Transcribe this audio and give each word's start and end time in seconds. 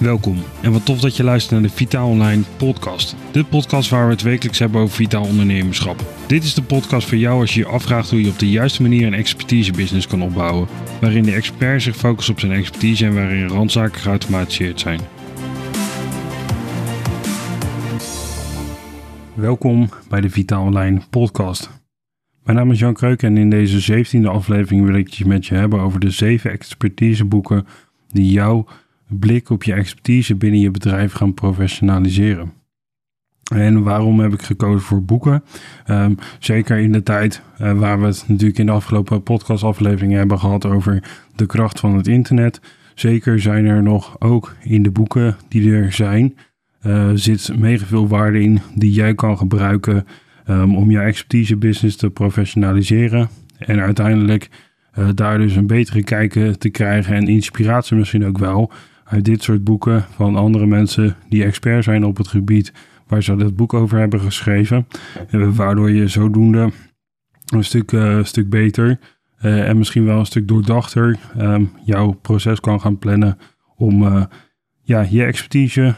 Welkom 0.00 0.36
en 0.62 0.72
wat 0.72 0.86
tof 0.86 1.00
dat 1.00 1.16
je 1.16 1.24
luistert 1.24 1.52
naar 1.52 1.70
de 1.70 1.76
Vitaal 1.76 2.08
Online 2.08 2.42
podcast. 2.56 3.16
De 3.32 3.44
podcast 3.44 3.90
waar 3.90 4.06
we 4.06 4.12
het 4.12 4.22
wekelijks 4.22 4.58
hebben 4.58 4.80
over 4.80 4.94
vitaal 4.94 5.24
ondernemerschap. 5.24 6.04
Dit 6.26 6.44
is 6.44 6.54
de 6.54 6.62
podcast 6.62 7.08
voor 7.08 7.18
jou 7.18 7.40
als 7.40 7.54
je 7.54 7.60
je 7.60 7.66
afvraagt 7.66 8.10
hoe 8.10 8.22
je 8.22 8.30
op 8.30 8.38
de 8.38 8.50
juiste 8.50 8.82
manier 8.82 9.06
een 9.06 9.14
expertise-business 9.14 10.06
kan 10.06 10.22
opbouwen. 10.22 10.68
Waarin 11.00 11.22
de 11.22 11.32
expert 11.32 11.82
zich 11.82 11.96
focust 11.96 12.28
op 12.28 12.40
zijn 12.40 12.52
expertise 12.52 13.06
en 13.06 13.14
waarin 13.14 13.48
randzaken 13.48 14.00
geautomatiseerd 14.00 14.80
zijn. 14.80 15.00
Welkom 19.34 19.88
bij 20.08 20.20
de 20.20 20.30
Vitaal 20.30 20.64
Online 20.64 21.00
podcast. 21.10 21.70
Mijn 22.42 22.56
naam 22.56 22.70
is 22.70 22.78
Jan 22.78 22.94
Kreuk 22.94 23.22
en 23.22 23.36
in 23.36 23.50
deze 23.50 24.04
17e 24.04 24.26
aflevering 24.26 24.86
wil 24.86 24.94
ik 24.94 25.14
het 25.14 25.26
met 25.26 25.46
je 25.46 25.54
hebben 25.54 25.80
over 25.80 26.00
de 26.00 26.10
7 26.10 26.50
expertiseboeken 26.50 27.66
die 28.08 28.32
jou 28.32 28.64
blik 29.10 29.50
op 29.50 29.62
je 29.62 29.72
expertise 29.72 30.34
binnen 30.34 30.60
je 30.60 30.70
bedrijf 30.70 31.12
gaan 31.12 31.34
professionaliseren. 31.34 32.52
En 33.54 33.82
waarom 33.82 34.20
heb 34.20 34.32
ik 34.32 34.42
gekozen 34.42 34.86
voor 34.86 35.04
boeken? 35.04 35.42
Ehm, 35.86 36.14
zeker 36.38 36.78
in 36.78 36.92
de 36.92 37.02
tijd 37.02 37.42
uh, 37.60 37.72
waar 37.72 38.00
we 38.00 38.06
het 38.06 38.24
natuurlijk 38.26 38.58
in 38.58 38.66
de 38.66 38.72
afgelopen 38.72 39.22
podcastafleveringen 39.22 40.18
hebben 40.18 40.38
gehad 40.38 40.66
over 40.66 41.02
de 41.36 41.46
kracht 41.46 41.80
van 41.80 41.96
het 41.96 42.06
internet. 42.06 42.60
Zeker 42.94 43.40
zijn 43.40 43.64
er 43.64 43.82
nog 43.82 44.20
ook 44.20 44.56
in 44.62 44.82
de 44.82 44.90
boeken 44.90 45.36
die 45.48 45.72
er 45.72 45.92
zijn, 45.92 46.36
uh, 46.86 47.10
zit 47.14 47.58
mega 47.58 47.86
veel 47.86 48.08
waarde 48.08 48.40
in 48.40 48.60
die 48.74 48.92
jij 48.92 49.14
kan 49.14 49.38
gebruiken 49.38 50.06
um, 50.48 50.76
om 50.76 50.90
je 50.90 50.98
expertise 50.98 51.56
business 51.56 51.96
te 51.96 52.10
professionaliseren. 52.10 53.28
En 53.58 53.80
uiteindelijk 53.80 54.48
uh, 54.98 55.08
daar 55.14 55.38
dus 55.38 55.56
een 55.56 55.66
betere 55.66 56.04
kijken 56.04 56.58
te 56.58 56.68
krijgen 56.68 57.14
en 57.14 57.28
inspiratie 57.28 57.96
misschien 57.96 58.26
ook 58.26 58.38
wel 58.38 58.72
uit 59.10 59.24
dit 59.24 59.42
soort 59.42 59.64
boeken 59.64 60.04
van 60.10 60.36
andere 60.36 60.66
mensen 60.66 61.16
die 61.28 61.44
expert 61.44 61.84
zijn 61.84 62.04
op 62.04 62.16
het 62.16 62.28
gebied 62.28 62.72
waar 63.06 63.22
ze 63.22 63.36
dat 63.36 63.56
boek 63.56 63.74
over 63.74 63.98
hebben 63.98 64.20
geschreven. 64.20 64.86
Waardoor 65.30 65.90
je 65.90 66.08
zodoende 66.08 66.70
een 67.46 67.64
stuk, 67.64 67.92
uh, 67.92 68.24
stuk 68.24 68.48
beter 68.48 68.98
uh, 69.42 69.68
en 69.68 69.78
misschien 69.78 70.04
wel 70.04 70.18
een 70.18 70.26
stuk 70.26 70.48
doordachter 70.48 71.18
um, 71.38 71.70
jouw 71.84 72.12
proces 72.12 72.60
kan 72.60 72.80
gaan 72.80 72.98
plannen 72.98 73.38
om 73.76 74.02
uh, 74.02 74.22
ja, 74.82 75.06
je 75.10 75.24
expertise, 75.24 75.94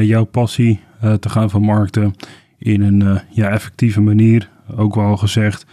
jouw 0.00 0.24
passie 0.24 0.80
te 1.20 1.28
gaan 1.28 1.50
vermarkten 1.50 2.14
in 2.58 2.82
een 2.82 3.20
ja, 3.30 3.50
effectieve 3.50 4.00
manier. 4.00 4.50
Ook 4.76 4.94
wel 4.94 5.16
gezegd, 5.16 5.66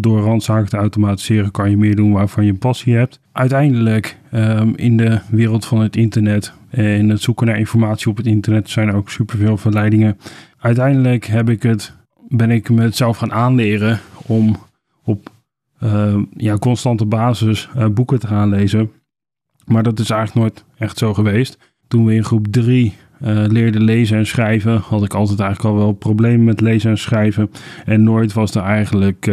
door 0.00 0.20
randzaken 0.20 0.68
te 0.68 0.76
automatiseren 0.76 1.50
kan 1.50 1.70
je 1.70 1.76
meer 1.76 1.96
doen 1.96 2.12
waarvan 2.12 2.44
je 2.44 2.54
passie 2.54 2.94
hebt. 2.94 3.20
Uiteindelijk 3.32 4.18
um, 4.36 4.72
in 4.76 4.96
de 4.96 5.20
wereld 5.30 5.66
van 5.66 5.80
het 5.80 5.96
internet 5.96 6.52
en 6.70 7.08
het 7.08 7.20
zoeken 7.20 7.46
naar 7.46 7.58
informatie 7.58 8.10
op 8.10 8.16
het 8.16 8.26
internet 8.26 8.70
zijn 8.70 8.92
ook 8.92 9.10
superveel 9.10 9.56
verleidingen. 9.56 10.18
Uiteindelijk 10.58 11.26
heb 11.26 11.48
ik 11.48 11.62
het, 11.62 11.92
ben 12.28 12.50
ik 12.50 12.70
me 12.70 12.82
het 12.82 12.96
zelf 12.96 13.16
gaan 13.16 13.32
aanleren 13.32 14.00
om 14.26 14.56
op 15.04 15.30
uh, 15.80 16.18
ja, 16.36 16.56
constante 16.56 17.04
basis 17.04 17.68
uh, 17.76 17.86
boeken 17.86 18.18
te 18.18 18.26
gaan 18.26 18.48
lezen. 18.48 18.90
Maar 19.64 19.82
dat 19.82 19.98
is 19.98 20.10
eigenlijk 20.10 20.40
nooit 20.40 20.64
echt 20.78 20.98
zo 20.98 21.14
geweest. 21.14 21.58
Toen 21.88 22.04
we 22.04 22.14
in 22.14 22.24
groep 22.24 22.46
3 22.46 22.94
uh, 23.20 23.44
leerden 23.46 23.82
lezen 23.82 24.18
en 24.18 24.26
schrijven, 24.26 24.78
had 24.78 25.04
ik 25.04 25.14
altijd 25.14 25.40
eigenlijk 25.40 25.74
al 25.74 25.80
wel 25.80 25.92
problemen 25.92 26.44
met 26.44 26.60
lezen 26.60 26.90
en 26.90 26.98
schrijven. 26.98 27.50
En 27.84 28.02
nooit 28.02 28.32
was 28.32 28.54
er 28.54 28.62
eigenlijk 28.62 29.26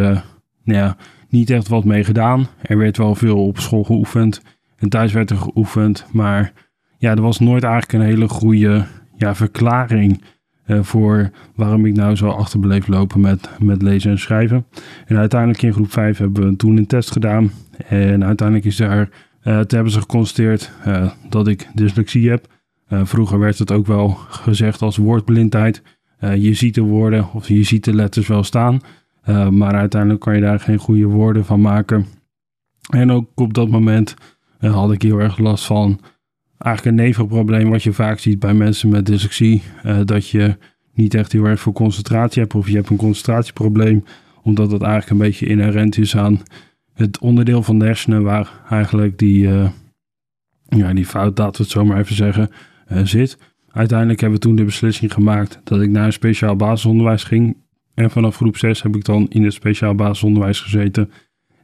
nou 0.63 0.79
ja, 0.79 0.97
niet 1.29 1.49
echt 1.49 1.67
wat 1.67 1.83
mee 1.83 2.03
gedaan. 2.03 2.47
Er 2.61 2.77
werd 2.77 2.97
wel 2.97 3.15
veel 3.15 3.45
op 3.45 3.59
school 3.59 3.83
geoefend 3.83 4.41
en 4.83 4.89
thuis 4.89 5.13
werd 5.13 5.29
er 5.29 5.37
geoefend. 5.37 6.05
Maar 6.11 6.53
ja, 6.97 7.11
er 7.11 7.21
was 7.21 7.39
nooit 7.39 7.63
eigenlijk 7.63 7.93
een 7.93 8.09
hele 8.09 8.27
goede 8.27 8.85
ja, 9.15 9.35
verklaring 9.35 10.21
uh, 10.67 10.83
voor 10.83 11.29
waarom 11.55 11.85
ik 11.85 11.95
nou 11.95 12.15
zo 12.15 12.29
achterbeleef 12.29 12.87
lopen 12.87 13.21
met, 13.21 13.49
met 13.59 13.81
lezen 13.81 14.11
en 14.11 14.19
schrijven. 14.19 14.65
En 15.05 15.17
uiteindelijk 15.17 15.61
in 15.61 15.73
groep 15.73 15.91
5 15.91 16.17
hebben 16.17 16.49
we 16.49 16.55
toen 16.55 16.77
een 16.77 16.87
test 16.87 17.11
gedaan. 17.11 17.51
En 17.87 18.25
uiteindelijk 18.25 18.67
is 18.67 18.75
daar, 18.75 19.09
uh, 19.43 19.61
hebben 19.67 19.91
ze 19.91 19.99
geconstateerd 19.99 20.71
uh, 20.87 21.11
dat 21.29 21.47
ik 21.47 21.67
dyslexie 21.73 22.29
heb. 22.29 22.47
vroeger 22.89 23.39
werd 23.39 23.59
het 23.59 23.71
ook 23.71 23.87
wel 23.87 24.09
gezegd 24.29 24.81
als 24.81 24.97
woordblindheid. 24.97 25.81
je 26.19 26.53
ziet 26.53 26.75
de 26.75 26.81
woorden 26.81 27.33
of 27.33 27.47
je 27.47 27.63
ziet 27.63 27.83
de 27.83 27.93
letters 27.93 28.27
wel 28.27 28.43
staan. 28.43 28.79
Maar 29.49 29.73
uiteindelijk 29.73 30.21
kan 30.21 30.35
je 30.35 30.41
daar 30.41 30.59
geen 30.59 30.77
goede 30.77 31.05
woorden 31.05 31.45
van 31.45 31.61
maken. 31.61 32.05
En 32.89 33.11
ook 33.11 33.29
op 33.35 33.53
dat 33.53 33.69
moment 33.69 34.15
uh, 34.63 34.73
had 34.73 34.91
ik 34.91 35.01
heel 35.01 35.19
erg 35.19 35.37
last 35.37 35.65
van 35.65 35.99
eigenlijk 36.57 36.97
een 36.97 37.03
nevenprobleem 37.05 37.69
wat 37.69 37.83
je 37.83 37.93
vaak 37.93 38.19
ziet 38.19 38.39
bij 38.39 38.53
mensen 38.53 38.89
met 38.89 39.05
dyslexie. 39.05 39.61
Uh, 39.85 39.99
dat 40.05 40.29
je 40.29 40.57
niet 40.93 41.13
echt 41.13 41.31
heel 41.31 41.45
erg 41.45 41.59
veel 41.59 41.71
concentratie 41.71 42.41
hebt 42.41 42.55
of 42.55 42.67
je 42.67 42.75
hebt 42.75 42.89
een 42.89 42.97
concentratieprobleem. 42.97 44.03
Omdat 44.41 44.69
dat 44.69 44.81
eigenlijk 44.81 45.11
een 45.11 45.27
beetje 45.27 45.45
inherent 45.45 45.97
is 45.97 46.17
aan 46.17 46.41
het 46.93 47.19
onderdeel 47.19 47.63
van 47.63 47.79
de 47.79 47.85
hersenen 47.85 48.23
waar 48.23 48.61
eigenlijk 48.69 49.17
die, 49.17 49.47
ja, 50.67 50.93
die 50.93 51.05
fout, 51.05 51.37
laten 51.37 51.55
we 51.57 51.63
het 51.63 51.71
zo 51.71 51.85
maar 51.85 51.97
even 51.97 52.15
zeggen, 52.15 52.49
zit. 53.03 53.37
Uiteindelijk 53.71 54.21
hebben 54.21 54.39
we 54.39 54.45
toen 54.45 54.55
de 54.55 54.63
beslissing 54.63 55.13
gemaakt 55.13 55.59
dat 55.63 55.81
ik 55.81 55.89
naar 55.89 56.05
een 56.05 56.13
speciaal 56.13 56.55
basisonderwijs 56.55 57.23
ging 57.23 57.57
en 57.93 58.11
vanaf 58.11 58.35
groep 58.35 58.57
6 58.57 58.81
heb 58.81 58.95
ik 58.95 59.05
dan 59.05 59.25
in 59.29 59.43
het 59.43 59.53
speciaal 59.53 59.95
basisonderwijs 59.95 60.59
gezeten. 60.59 61.11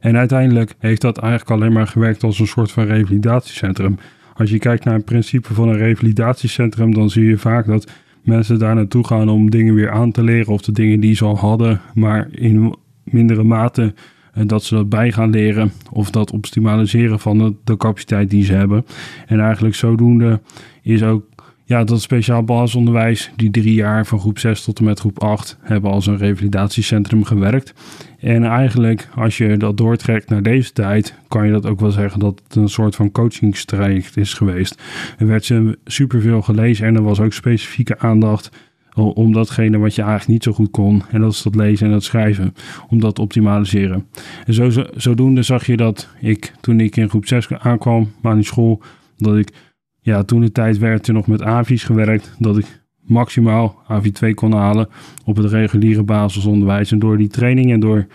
En 0.00 0.16
uiteindelijk 0.16 0.74
heeft 0.78 1.00
dat 1.00 1.18
eigenlijk 1.18 1.50
alleen 1.50 1.72
maar 1.72 1.86
gewerkt 1.86 2.22
als 2.22 2.38
een 2.38 2.46
soort 2.46 2.72
van 2.72 2.84
revalidatiecentrum. 2.84 3.98
Als 4.34 4.50
je 4.50 4.58
kijkt 4.58 4.84
naar 4.84 4.94
het 4.94 5.04
principe 5.04 5.54
van 5.54 5.68
een 5.68 5.76
revalidatiecentrum, 5.76 6.94
dan 6.94 7.10
zie 7.10 7.24
je 7.24 7.38
vaak 7.38 7.66
dat 7.66 7.90
mensen 8.22 8.58
daar 8.58 8.74
naartoe 8.74 9.06
gaan 9.06 9.28
om 9.28 9.50
dingen 9.50 9.74
weer 9.74 9.90
aan 9.90 10.12
te 10.12 10.22
leren. 10.22 10.52
Of 10.52 10.62
de 10.62 10.72
dingen 10.72 11.00
die 11.00 11.14
ze 11.14 11.24
al 11.24 11.38
hadden, 11.38 11.80
maar 11.94 12.28
in 12.30 12.74
mindere 13.04 13.42
mate 13.42 13.94
eh, 14.32 14.42
dat 14.46 14.64
ze 14.64 14.74
dat 14.74 14.88
bij 14.88 15.12
gaan 15.12 15.30
leren. 15.30 15.72
Of 15.92 16.10
dat 16.10 16.30
optimaliseren 16.30 17.20
van 17.20 17.38
de, 17.38 17.54
de 17.64 17.76
capaciteit 17.76 18.30
die 18.30 18.44
ze 18.44 18.52
hebben. 18.52 18.86
En 19.26 19.40
eigenlijk 19.40 19.74
zodoende 19.74 20.40
is 20.82 21.02
ook 21.02 21.24
ja, 21.70 21.84
dat 21.84 22.00
speciaal 22.00 22.42
basisonderwijs, 22.42 23.30
die 23.36 23.50
drie 23.50 23.74
jaar 23.74 24.06
van 24.06 24.20
groep 24.20 24.38
6 24.38 24.62
tot 24.64 24.78
en 24.78 24.84
met 24.84 25.00
groep 25.00 25.22
8, 25.22 25.58
hebben 25.60 25.90
als 25.90 26.06
een 26.06 26.16
revalidatiecentrum 26.16 27.24
gewerkt. 27.24 27.74
En 28.18 28.44
eigenlijk, 28.44 29.08
als 29.14 29.38
je 29.38 29.56
dat 29.56 29.76
doortrekt 29.76 30.28
naar 30.28 30.42
deze 30.42 30.72
tijd, 30.72 31.14
kan 31.28 31.46
je 31.46 31.52
dat 31.52 31.66
ook 31.66 31.80
wel 31.80 31.90
zeggen 31.90 32.20
dat 32.20 32.42
het 32.44 32.56
een 32.56 32.68
soort 32.68 32.96
van 32.96 33.12
coachingstraject 33.12 34.16
is 34.16 34.34
geweest. 34.34 34.82
Er 35.18 35.26
werd 35.26 35.52
superveel 35.84 36.42
gelezen 36.42 36.86
en 36.86 36.94
er 36.94 37.02
was 37.02 37.20
ook 37.20 37.32
specifieke 37.32 37.98
aandacht 37.98 38.50
om 38.94 39.32
datgene 39.32 39.78
wat 39.78 39.94
je 39.94 40.02
eigenlijk 40.02 40.30
niet 40.30 40.42
zo 40.42 40.52
goed 40.52 40.70
kon, 40.70 41.02
en 41.10 41.20
dat 41.20 41.32
is 41.32 41.42
dat 41.42 41.54
lezen 41.54 41.86
en 41.86 41.92
dat 41.92 42.04
schrijven, 42.04 42.54
om 42.88 43.00
dat 43.00 43.14
te 43.14 43.20
optimaliseren. 43.20 44.06
En 44.46 44.54
zo, 44.54 44.70
zodoende 44.96 45.42
zag 45.42 45.66
je 45.66 45.76
dat 45.76 46.08
ik, 46.20 46.52
toen 46.60 46.80
ik 46.80 46.96
in 46.96 47.08
groep 47.08 47.26
6 47.26 47.52
aankwam 47.52 48.12
aan 48.22 48.34
die 48.34 48.44
school, 48.44 48.82
dat 49.16 49.36
ik 49.36 49.52
ja, 50.00 50.22
toen 50.22 50.40
de 50.40 50.52
tijd 50.52 50.78
werd 50.78 51.06
er 51.06 51.14
nog 51.14 51.26
met 51.26 51.42
AVI's 51.42 51.84
gewerkt. 51.84 52.34
Dat 52.38 52.58
ik 52.58 52.80
maximaal 53.00 53.82
AVI 53.86 54.12
2 54.12 54.34
kon 54.34 54.52
halen 54.52 54.88
op 55.24 55.36
het 55.36 55.52
reguliere 55.52 56.02
basisonderwijs. 56.02 56.92
En 56.92 56.98
door 56.98 57.16
die 57.16 57.28
training 57.28 57.72
en 57.72 57.80
door 57.80 58.06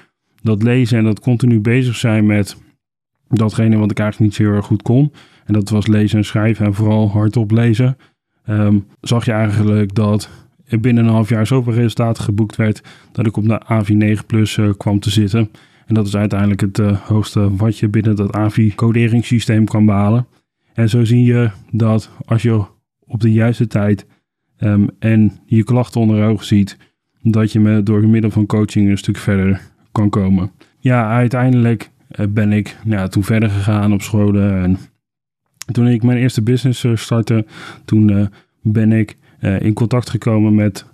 dat 0.41 0.63
lezen 0.63 0.97
en 0.97 1.03
dat 1.03 1.19
continu 1.19 1.59
bezig 1.59 1.95
zijn 1.95 2.25
met 2.25 2.57
datgene 3.27 3.77
wat 3.77 3.91
ik 3.91 3.99
eigenlijk 3.99 4.31
niet 4.31 4.39
zo 4.39 4.49
heel 4.49 4.57
erg 4.57 4.65
goed 4.65 4.81
kon. 4.81 5.11
En 5.45 5.53
dat 5.53 5.69
was 5.69 5.87
lezen 5.87 6.17
en 6.17 6.25
schrijven 6.25 6.65
en 6.65 6.73
vooral 6.73 7.09
hardop 7.09 7.51
lezen. 7.51 7.97
Um, 8.49 8.85
zag 9.01 9.25
je 9.25 9.31
eigenlijk 9.31 9.95
dat 9.95 10.29
er 10.65 10.79
binnen 10.79 11.05
een 11.05 11.11
half 11.11 11.29
jaar 11.29 11.47
zoveel 11.47 11.73
resultaten 11.73 12.23
geboekt 12.23 12.55
werd 12.55 12.81
dat 13.11 13.25
ik 13.25 13.37
op 13.37 13.47
de 13.47 13.63
AVI 13.65 13.93
9 13.93 14.25
Plus 14.25 14.57
uh, 14.57 14.69
kwam 14.77 14.99
te 14.99 15.09
zitten. 15.09 15.49
En 15.85 15.93
dat 15.93 16.07
is 16.07 16.15
uiteindelijk 16.15 16.61
het 16.61 16.77
uh, 16.77 16.99
hoogste 16.99 17.55
wat 17.55 17.77
je 17.77 17.87
binnen 17.87 18.15
dat 18.15 18.33
AVI-coderingssysteem 18.33 19.65
kan 19.65 19.85
behalen. 19.85 20.27
En 20.75 20.89
zo 20.89 21.05
zie 21.05 21.23
je 21.23 21.49
dat 21.71 22.09
als 22.25 22.41
je 22.41 22.63
op 22.99 23.21
de 23.21 23.31
juiste 23.31 23.67
tijd 23.67 24.05
um, 24.59 24.89
en 24.99 25.39
je 25.45 25.63
klachten 25.63 26.01
onder 26.01 26.25
ogen 26.25 26.45
ziet, 26.45 26.77
dat 27.21 27.51
je 27.51 27.59
met, 27.59 27.85
door 27.85 28.07
middel 28.07 28.31
van 28.31 28.45
coaching 28.45 28.89
een 28.89 28.97
stuk 28.97 29.17
verder 29.17 29.61
kan 29.91 30.09
komen. 30.09 30.51
Ja, 30.79 31.09
uiteindelijk 31.09 31.91
uh, 32.19 32.25
ben 32.29 32.51
ik 32.51 32.77
ja, 32.85 33.07
toen 33.07 33.23
verder 33.23 33.49
gegaan 33.49 33.93
op 33.93 34.01
scholen. 34.01 34.63
En 34.63 34.77
toen 35.71 35.87
ik 35.87 36.03
mijn 36.03 36.17
eerste 36.17 36.41
business 36.41 36.83
uh, 36.83 36.95
startte, 36.95 37.45
toen 37.85 38.11
uh, 38.11 38.25
ben 38.61 38.91
ik 38.91 39.17
in 39.59 39.73
contact 39.73 40.09
gekomen 40.09 40.55
met 40.55 40.85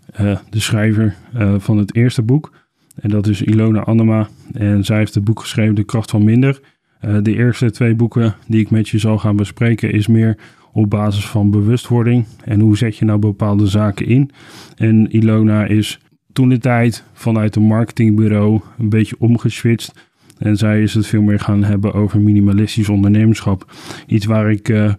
de 0.50 0.60
schrijver 0.60 1.16
van 1.57 1.78
het 1.78 1.95
eerste 1.95 2.22
boek. 2.22 2.51
En 2.95 3.10
dat 3.10 3.28
is 3.28 3.42
Ilona 3.42 3.80
Annema. 3.80 4.28
En 4.51 4.83
zij 4.83 4.98
heeft 4.98 5.16
het 5.16 5.24
boek 5.24 5.39
geschreven 5.39 5.75
De 5.75 5.83
Kracht 5.83 6.12
van 6.12 6.24
Minder. 6.24 6.60
Uh, 7.06 7.18
de 7.21 7.36
eerste 7.36 7.71
twee 7.71 7.95
boeken 7.95 8.36
die 8.48 8.62
ik 8.62 8.69
met 8.69 8.89
je 8.89 8.98
zal 8.98 9.18
gaan 9.18 9.36
bespreken 9.36 9.92
is 9.92 10.07
meer 10.07 10.38
op 10.71 10.89
basis 10.89 11.25
van 11.25 11.51
bewustwording 11.51 12.25
en 12.44 12.59
hoe 12.59 12.77
zet 12.77 12.98
je 12.98 13.06
nou 13.06 13.19
bepaalde 13.19 13.68
zaken 13.68 14.06
in. 14.06 14.31
En 14.75 15.15
Ilona 15.15 15.65
is 15.65 16.00
toen 16.33 16.50
de 16.50 16.57
tijd 16.57 17.03
vanuit 17.13 17.56
een 17.56 17.63
marketingbureau 17.63 18.62
een 18.77 18.89
beetje 18.89 19.15
omgeswitcht. 19.19 20.09
En 20.38 20.57
zij 20.57 20.81
is 20.81 20.94
het 20.94 21.07
veel 21.07 21.21
meer 21.21 21.39
gaan 21.39 21.63
hebben 21.63 21.94
over 21.94 22.19
minimalistisch 22.19 22.89
ondernemerschap. 22.89 23.71
Iets 24.07 24.25
waar 24.25 24.51
ik 24.51 24.69
uh, 24.69 24.94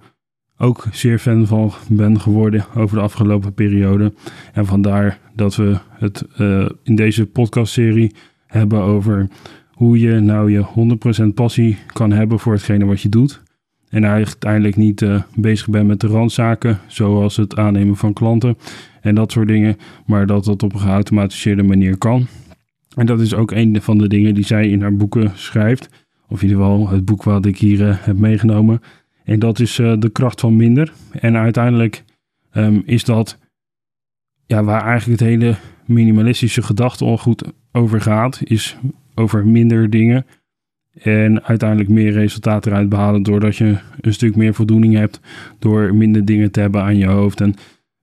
ook 0.58 0.84
zeer 0.93 1.19
fan 1.19 1.46
van 1.46 1.72
ben 1.88 2.20
geworden 2.20 2.64
over 2.75 2.96
de 2.96 3.02
afgelopen 3.02 3.55
periode. 3.55 4.12
En 4.52 4.66
vandaar 4.66 5.19
dat 5.34 5.56
we 5.56 5.78
het 5.98 6.25
in 6.82 6.94
deze 6.96 7.26
podcastserie 7.26 8.14
hebben 8.46 8.81
over 8.81 9.28
hoe 9.82 9.99
je 9.99 10.20
nou 10.20 10.50
je 10.50 10.64
100% 11.23 11.34
passie 11.34 11.79
kan 11.87 12.12
hebben 12.12 12.38
voor 12.38 12.52
hetgene 12.52 12.84
wat 12.84 13.00
je 13.00 13.08
doet. 13.08 13.43
En 13.88 14.06
uiteindelijk 14.06 14.76
niet 14.76 15.00
uh, 15.00 15.23
bezig 15.34 15.69
bent 15.69 15.87
met 15.87 16.00
de 16.00 16.06
randzaken, 16.06 16.79
zoals 16.87 17.37
het 17.37 17.56
aannemen 17.56 17.96
van 17.96 18.12
klanten 18.12 18.56
en 19.00 19.14
dat 19.14 19.32
soort 19.32 19.49
dingen. 19.49 19.76
Maar 20.06 20.26
dat 20.26 20.44
dat 20.44 20.62
op 20.62 20.73
een 20.73 20.81
geautomatiseerde 20.81 21.62
manier 21.62 21.99
kan. 21.99 22.26
En 22.96 23.06
dat 23.06 23.20
is 23.20 23.34
ook 23.34 23.50
een 23.50 23.82
van 23.82 23.99
de 23.99 24.08
dingen 24.08 24.34
die 24.34 24.44
zij 24.44 24.69
in 24.69 24.81
haar 24.81 24.96
boeken 24.96 25.31
schrijft. 25.34 25.88
Of 26.29 26.43
in 26.43 26.49
ieder 26.49 26.62
geval 26.62 26.88
het 26.88 27.05
boek 27.05 27.23
wat 27.23 27.46
ik 27.46 27.58
hier 27.58 27.81
uh, 27.81 27.96
heb 27.99 28.19
meegenomen. 28.19 28.81
En 29.25 29.38
dat 29.38 29.61
is 29.61 29.79
uh, 29.79 29.94
De 29.99 30.11
kracht 30.11 30.40
van 30.40 30.56
minder. 30.56 30.93
En 31.11 31.37
uiteindelijk 31.37 32.05
um, 32.52 32.82
is 32.87 33.05
dat 33.05 33.38
ja, 34.46 34.64
waar 34.64 34.84
eigenlijk 34.84 35.20
het 35.20 35.29
hele 35.29 35.55
minimalistische 35.84 36.62
gedachte 36.62 37.05
al 37.05 37.19
goed 37.19 37.44
over 37.73 38.00
gaat. 38.00 38.40
Is 38.44 38.76
over 39.14 39.47
minder 39.47 39.91
dingen. 39.91 40.26
En 40.93 41.43
uiteindelijk 41.43 41.88
meer 41.91 42.12
resultaat 42.12 42.67
eruit 42.67 42.88
behalen 42.88 43.23
doordat 43.23 43.56
je 43.56 43.76
een 44.00 44.12
stuk 44.12 44.37
meer 44.37 44.55
voldoening 44.55 44.94
hebt 44.94 45.20
door 45.59 45.94
minder 45.94 46.25
dingen 46.25 46.50
te 46.50 46.61
hebben 46.61 46.82
aan 46.82 46.97
je 46.97 47.06
hoofd. 47.06 47.41
En 47.41 47.55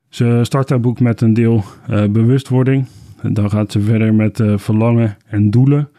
ze 0.09 0.39
start 0.43 0.69
haar 0.69 0.79
boek 0.79 0.99
met 0.99 1.21
een 1.21 1.33
deel 1.33 1.63
uh, 1.89 2.05
bewustwording. 2.05 2.85
Dan 3.21 3.49
gaat 3.49 3.71
ze 3.71 3.81
verder 3.81 4.13
met 4.13 4.39
uh, 4.39 4.57
verlangen 4.57 5.17
en 5.25 5.49
doelen. 5.49 5.89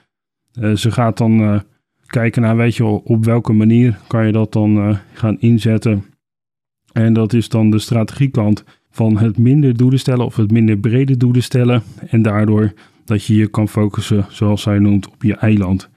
Uh, 0.60 0.76
ze 0.76 0.90
gaat 0.90 1.18
dan 1.18 1.62
kijken 2.06 2.42
naar, 2.42 2.56
weet 2.56 2.76
je, 2.76 2.84
op 2.84 3.24
welke 3.24 3.52
manier 3.52 3.98
kan 4.06 4.26
je 4.26 4.32
dat 4.32 4.52
dan 4.52 4.98
gaan 5.12 5.40
inzetten. 5.40 6.04
En 6.92 7.12
dat 7.12 7.32
is 7.32 7.48
dan 7.48 7.70
de 7.70 7.78
strategiekant 7.78 8.64
van 8.90 9.18
het 9.18 9.38
minder 9.38 9.76
doelen 9.76 9.98
stellen 9.98 10.24
of 10.24 10.36
het 10.36 10.50
minder 10.50 10.78
brede 10.78 11.16
doelen 11.16 11.42
stellen. 11.42 11.82
En 12.08 12.22
daardoor 12.22 12.72
dat 13.04 13.24
je 13.24 13.34
je 13.34 13.48
kan 13.48 13.68
focussen, 13.68 14.26
zoals 14.28 14.62
zij 14.62 14.78
noemt, 14.78 15.08
op 15.08 15.22
je 15.22 15.36
eiland. 15.36 15.90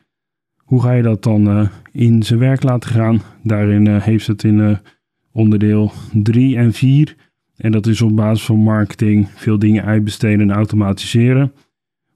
Hoe 0.64 0.82
ga 0.82 0.92
je 0.92 1.04
dat 1.04 1.24
dan 1.24 1.58
uh, 1.58 1.68
in 1.92 2.24
zijn 2.24 2.40
werk 2.40 2.64
laten 2.64 2.90
gaan? 2.90 3.22
Daarin 3.44 3.86
uh, 3.86 4.02
heeft 4.02 4.28
het 4.28 4.44
in 4.44 4.58
uh, 4.58 4.78
onderdeel 5.32 5.92
3 6.14 6.58
en 6.58 6.74
4. 6.74 7.16
En 7.58 7.72
dat 7.72 7.88
is 7.88 8.02
op 8.02 8.16
basis 8.16 8.46
van 8.46 8.60
marketing 8.60 9.28
veel 9.36 9.60
dingen 9.60 9.84
uitbesteden 9.84 10.50
en 10.50 10.56
automatiseren. 10.56 11.52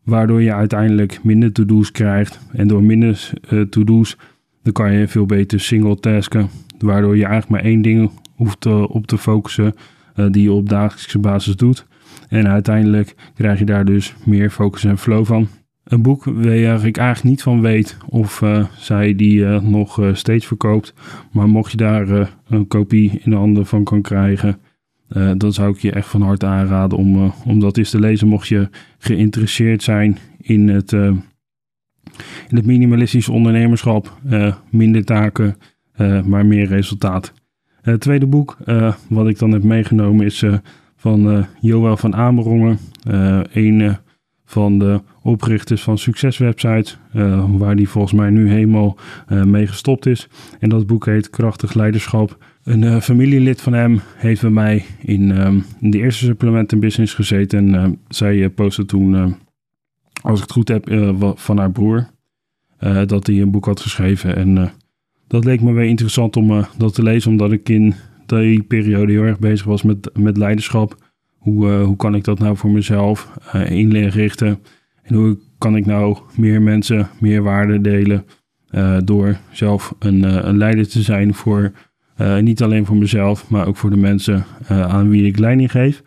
Waardoor 0.03 0.41
je 0.41 0.53
uiteindelijk 0.53 1.23
minder 1.23 1.51
to-do's 1.51 1.91
krijgt. 1.91 2.39
En 2.53 2.67
door 2.67 2.83
minder 2.83 3.29
to-do's, 3.69 4.17
dan 4.63 4.73
kan 4.73 4.93
je 4.93 5.07
veel 5.07 5.25
beter 5.25 5.59
single 5.59 5.99
tasken. 5.99 6.49
Waardoor 6.79 7.17
je 7.17 7.25
eigenlijk 7.25 7.51
maar 7.51 7.71
één 7.71 7.81
ding 7.81 8.11
hoeft 8.35 8.65
op 8.65 9.07
te 9.07 9.17
focussen 9.17 9.73
die 10.31 10.43
je 10.43 10.51
op 10.51 10.69
dagelijkse 10.69 11.19
basis 11.19 11.55
doet. 11.55 11.87
En 12.29 12.47
uiteindelijk 12.47 13.15
krijg 13.33 13.59
je 13.59 13.65
daar 13.65 13.85
dus 13.85 14.15
meer 14.25 14.49
focus 14.49 14.83
en 14.83 14.97
flow 14.97 15.25
van. 15.25 15.47
Een 15.83 16.01
boek 16.01 16.23
waar 16.23 16.85
ik 16.85 16.97
eigenlijk 16.97 17.23
niet 17.23 17.41
van 17.41 17.61
weet 17.61 17.97
of 18.09 18.41
uh, 18.41 18.65
zij 18.77 19.15
die 19.15 19.39
uh, 19.39 19.61
nog 19.61 19.99
uh, 19.99 20.13
steeds 20.13 20.45
verkoopt. 20.45 20.93
Maar 21.31 21.49
mocht 21.49 21.71
je 21.71 21.77
daar 21.77 22.29
een 22.49 22.67
kopie 22.67 23.19
in 23.23 23.31
de 23.31 23.37
handen 23.37 23.65
van 23.65 23.83
kan 23.83 24.01
krijgen, 24.01 24.59
dan 25.37 25.53
zou 25.53 25.73
ik 25.73 25.79
je 25.79 25.91
echt 25.91 26.07
van 26.07 26.21
harte 26.21 26.45
aanraden 26.45 26.97
om, 26.97 27.33
om 27.45 27.59
dat 27.59 27.77
eens 27.77 27.89
te 27.89 27.99
lezen. 27.99 28.27
Mocht 28.27 28.47
je 28.47 28.69
geïnteresseerd 28.97 29.83
zijn 29.83 30.17
in 30.41 30.69
het, 30.69 30.91
in 30.91 31.23
het 32.47 32.65
minimalistisch 32.65 33.29
ondernemerschap. 33.29 34.19
minder 34.69 35.05
taken, 35.05 35.55
maar 36.25 36.45
meer 36.45 36.67
resultaat. 36.67 37.33
Het 37.81 38.01
tweede 38.01 38.25
boek 38.25 38.57
wat 39.09 39.27
ik 39.27 39.39
dan 39.39 39.51
heb 39.51 39.63
meegenomen 39.63 40.25
is 40.25 40.43
van 40.97 41.31
uh, 41.31 41.43
Joël 41.59 41.97
van 41.97 42.15
Amerongen. 42.15 42.77
Een 43.51 43.79
uh, 43.79 43.93
van 44.45 44.79
de 44.79 45.01
oprichters 45.21 45.81
van 45.81 45.97
succeswebsites, 45.97 46.97
waar 47.47 47.75
die 47.75 47.89
volgens 47.89 48.13
mij 48.13 48.29
nu 48.29 48.49
helemaal 48.49 48.97
mee 49.27 49.67
gestopt 49.67 50.05
is. 50.05 50.27
En 50.59 50.69
dat 50.69 50.87
boek 50.87 51.05
heet 51.05 51.29
Krachtig 51.29 51.73
Leiderschap. 51.73 52.37
Een 52.63 53.01
familielid 53.01 53.61
van 53.61 53.73
hem 53.73 54.01
heeft 54.15 54.41
bij 54.41 54.49
mij 54.49 54.85
in, 54.99 55.45
um, 55.45 55.65
in 55.79 55.91
de 55.91 55.97
eerste 55.97 56.25
supplementen 56.25 56.79
business 56.79 57.13
gezeten. 57.13 57.75
En 57.75 57.99
zij 58.07 58.49
postte 58.49 58.85
toen, 58.85 59.35
als 60.21 60.35
ik 60.35 60.41
het 60.41 60.51
goed 60.51 60.67
heb, 60.67 61.13
van 61.35 61.57
haar 61.57 61.71
broer. 61.71 62.07
dat 63.05 63.27
hij 63.27 63.41
een 63.41 63.51
boek 63.51 63.65
had 63.65 63.79
geschreven. 63.79 64.35
En 64.35 64.71
dat 65.27 65.45
leek 65.45 65.61
me 65.61 65.73
weer 65.73 65.89
interessant 65.89 66.35
om 66.35 66.65
dat 66.77 66.93
te 66.93 67.03
lezen, 67.03 67.31
omdat 67.31 67.51
ik 67.51 67.69
in 67.69 67.95
die 68.29 68.63
periode 68.63 69.11
heel 69.11 69.23
erg 69.23 69.39
bezig 69.39 69.65
was 69.65 69.83
met, 69.83 70.09
met 70.19 70.37
leiderschap. 70.37 70.95
Hoe, 71.37 71.67
uh, 71.67 71.83
hoe 71.83 71.95
kan 71.95 72.15
ik 72.15 72.23
dat 72.23 72.39
nou 72.39 72.57
voor 72.57 72.69
mezelf 72.69 73.33
uh, 73.55 73.69
inrichten? 73.71 74.59
En 75.01 75.15
hoe 75.15 75.37
kan 75.57 75.75
ik 75.75 75.85
nou 75.85 76.17
meer 76.35 76.61
mensen 76.61 77.09
meer 77.19 77.43
waarde 77.43 77.81
delen 77.81 78.25
uh, 78.71 78.97
door 79.03 79.37
zelf 79.51 79.95
een, 79.99 80.47
een 80.47 80.57
leider 80.57 80.87
te 80.87 81.01
zijn 81.01 81.33
voor 81.33 81.71
niet 82.41 82.63
alleen 82.63 82.85
voor 82.85 82.97
mezelf, 82.97 83.49
maar 83.49 83.67
ook 83.67 83.77
voor 83.77 83.89
de 83.89 83.97
mensen 83.97 84.45
aan 84.67 85.09
wie 85.09 85.25
ik 85.25 85.37
leiding 85.37 85.71
geef. 85.71 86.03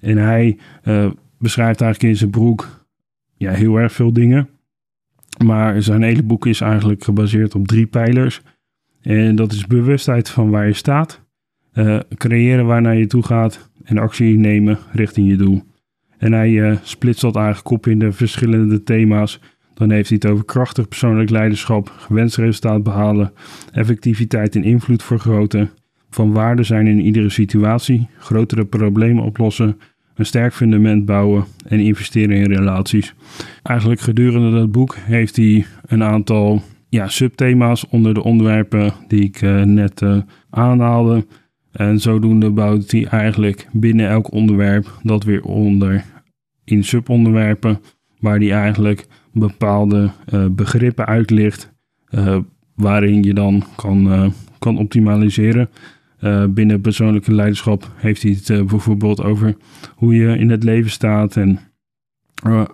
En 0.00 0.16
hij 0.16 0.58
beschrijft 1.38 1.80
eigenlijk 1.80 2.12
in 2.12 2.18
zijn 2.18 2.30
broek 2.30 2.86
ja, 3.36 3.52
heel 3.52 3.76
erg 3.76 3.92
veel 3.92 4.12
dingen. 4.12 4.48
Maar 5.44 5.82
zijn 5.82 6.02
hele 6.02 6.22
boek 6.22 6.46
is 6.46 6.60
eigenlijk 6.60 7.04
gebaseerd 7.04 7.54
op 7.54 7.68
drie 7.68 7.86
pijlers. 7.86 8.42
En 9.00 9.36
dat 9.36 9.52
is 9.52 9.66
bewustheid 9.66 10.28
van 10.28 10.50
waar 10.50 10.66
je 10.66 10.72
staat, 10.72 11.21
uh, 11.74 11.98
creëren 12.14 12.66
waar 12.66 12.82
naar 12.82 12.96
je 12.96 13.06
toe 13.06 13.22
gaat 13.22 13.70
en 13.84 13.98
actie 13.98 14.38
nemen 14.38 14.78
richting 14.92 15.28
je 15.28 15.36
doel. 15.36 15.62
En 16.18 16.32
hij 16.32 16.50
uh, 16.50 16.76
splitst 16.82 17.20
dat 17.20 17.36
eigenlijk 17.36 17.70
op 17.70 17.86
in 17.86 17.98
de 17.98 18.12
verschillende 18.12 18.82
thema's. 18.82 19.40
Dan 19.74 19.90
heeft 19.90 20.08
hij 20.08 20.18
het 20.20 20.30
over 20.30 20.44
krachtig 20.44 20.88
persoonlijk 20.88 21.30
leiderschap, 21.30 21.92
gewenst 21.96 22.36
resultaat 22.36 22.82
behalen, 22.82 23.32
effectiviteit 23.72 24.56
en 24.56 24.64
invloed 24.64 25.02
vergroten, 25.02 25.70
van 26.10 26.32
waarde 26.32 26.62
zijn 26.62 26.86
in 26.86 27.00
iedere 27.00 27.30
situatie, 27.30 28.08
grotere 28.18 28.64
problemen 28.64 29.24
oplossen, 29.24 29.78
een 30.14 30.26
sterk 30.26 30.54
fundament 30.54 31.04
bouwen 31.04 31.44
en 31.66 31.80
investeren 31.80 32.36
in 32.36 32.52
relaties. 32.52 33.14
Eigenlijk 33.62 34.00
gedurende 34.00 34.58
dat 34.58 34.72
boek 34.72 34.96
heeft 34.96 35.36
hij 35.36 35.66
een 35.86 36.02
aantal 36.02 36.62
ja, 36.88 37.08
subthema's 37.08 37.86
onder 37.88 38.14
de 38.14 38.22
onderwerpen 38.22 38.92
die 39.08 39.22
ik 39.22 39.42
uh, 39.42 39.62
net 39.62 40.00
uh, 40.00 40.16
aanhaalde. 40.50 41.26
En 41.72 42.00
zodoende 42.00 42.50
bouwt 42.50 42.90
hij 42.90 43.06
eigenlijk 43.06 43.68
binnen 43.72 44.08
elk 44.08 44.32
onderwerp 44.32 44.98
dat 45.02 45.24
weer 45.24 45.42
onder 45.42 46.04
in 46.64 46.84
subonderwerpen, 46.84 47.80
waar 48.18 48.38
hij 48.38 48.52
eigenlijk 48.52 49.06
bepaalde 49.32 50.10
uh, 50.32 50.46
begrippen 50.50 51.06
uitlicht, 51.06 51.72
uh, 52.10 52.38
waarin 52.74 53.22
je 53.22 53.34
dan 53.34 53.64
kan, 53.76 54.06
uh, 54.06 54.28
kan 54.58 54.78
optimaliseren. 54.78 55.68
binnen 56.48 56.80
persoonlijke 56.80 57.34
leiderschap 57.34 57.90
heeft 57.96 58.22
hij 58.22 58.38
het 58.42 58.66
bijvoorbeeld 58.66 59.22
over 59.22 59.56
hoe 59.94 60.14
je 60.14 60.38
in 60.38 60.50
het 60.50 60.64
leven 60.64 60.90
staat. 60.90 61.36
En 61.36 61.58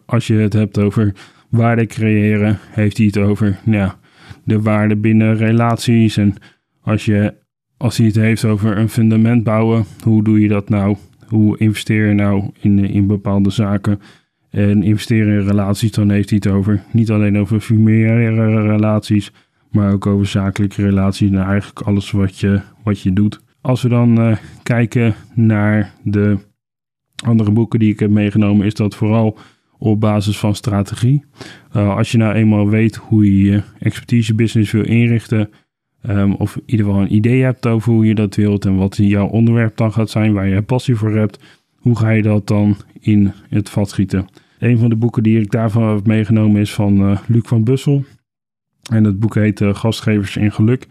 als 0.06 0.26
je 0.26 0.34
het 0.34 0.52
hebt 0.52 0.78
over 0.78 1.14
waarde 1.50 1.86
creëren, 1.86 2.58
heeft 2.70 2.96
hij 2.96 3.06
het 3.06 3.18
over 3.18 3.58
nou 3.64 3.76
ja, 3.76 3.98
de 4.44 4.62
waarde 4.62 4.96
binnen 4.96 5.36
relaties. 5.36 6.16
En 6.16 6.34
als 6.80 7.04
je 7.04 7.34
als 7.78 7.96
hij 7.96 8.06
het 8.06 8.16
heeft 8.16 8.44
over 8.44 8.78
een 8.78 8.88
fundament 8.88 9.44
bouwen, 9.44 9.84
hoe 10.02 10.24
doe 10.24 10.40
je 10.40 10.48
dat 10.48 10.68
nou? 10.68 10.96
Hoe 11.26 11.58
investeer 11.58 12.06
je 12.06 12.14
nou 12.14 12.50
in, 12.60 12.78
in 12.78 13.06
bepaalde 13.06 13.50
zaken? 13.50 14.00
En 14.50 14.82
investeren 14.82 15.40
in 15.40 15.46
relaties, 15.46 15.90
dan 15.90 16.10
heeft 16.10 16.30
hij 16.30 16.38
het 16.42 16.52
over 16.52 16.82
niet 16.92 17.10
alleen 17.10 17.38
over 17.38 17.60
familiaire 17.60 18.62
relaties, 18.66 19.32
maar 19.70 19.92
ook 19.92 20.06
over 20.06 20.26
zakelijke 20.26 20.82
relaties 20.82 21.30
en 21.30 21.42
eigenlijk 21.42 21.80
alles 21.80 22.10
wat 22.10 22.38
je, 22.38 22.60
wat 22.84 23.00
je 23.00 23.12
doet. 23.12 23.40
Als 23.60 23.82
we 23.82 23.88
dan 23.88 24.20
uh, 24.20 24.36
kijken 24.62 25.14
naar 25.34 25.94
de 26.02 26.38
andere 27.24 27.50
boeken 27.50 27.78
die 27.78 27.92
ik 27.92 28.00
heb 28.00 28.10
meegenomen, 28.10 28.66
is 28.66 28.74
dat 28.74 28.94
vooral 28.94 29.38
op 29.78 30.00
basis 30.00 30.38
van 30.38 30.54
strategie. 30.54 31.24
Uh, 31.76 31.96
als 31.96 32.12
je 32.12 32.18
nou 32.18 32.34
eenmaal 32.34 32.68
weet 32.68 32.96
hoe 32.96 33.24
je 33.24 33.50
je 33.50 33.62
expertise 33.78 34.34
business 34.34 34.72
wil 34.72 34.84
inrichten, 34.84 35.50
Um, 36.06 36.34
of 36.34 36.56
in 36.56 36.62
ieder 36.66 36.86
geval 36.86 37.00
een 37.00 37.14
idee 37.14 37.42
hebt 37.42 37.66
over 37.66 37.92
hoe 37.92 38.06
je 38.06 38.14
dat 38.14 38.34
wilt 38.34 38.64
en 38.64 38.76
wat 38.76 38.96
jouw 38.96 39.26
onderwerp 39.26 39.76
dan 39.76 39.92
gaat 39.92 40.10
zijn, 40.10 40.32
waar 40.32 40.48
je 40.48 40.62
passie 40.62 40.94
voor 40.94 41.16
hebt. 41.16 41.38
Hoe 41.76 41.96
ga 41.96 42.10
je 42.10 42.22
dat 42.22 42.46
dan 42.46 42.76
in 43.00 43.32
het 43.48 43.70
vat 43.70 43.88
schieten? 43.90 44.28
Een 44.58 44.78
van 44.78 44.88
de 44.88 44.96
boeken 44.96 45.22
die 45.22 45.40
ik 45.40 45.50
daarvan 45.50 45.94
heb 45.94 46.06
meegenomen 46.06 46.60
is 46.60 46.74
van 46.74 47.10
uh, 47.10 47.18
Luc 47.26 47.42
van 47.44 47.64
Bussel. 47.64 48.04
En 48.90 49.04
het 49.04 49.20
boek 49.20 49.34
heet 49.34 49.60
uh, 49.60 49.74
Gastgevers 49.74 50.36
in 50.36 50.52
Geluk. 50.52 50.86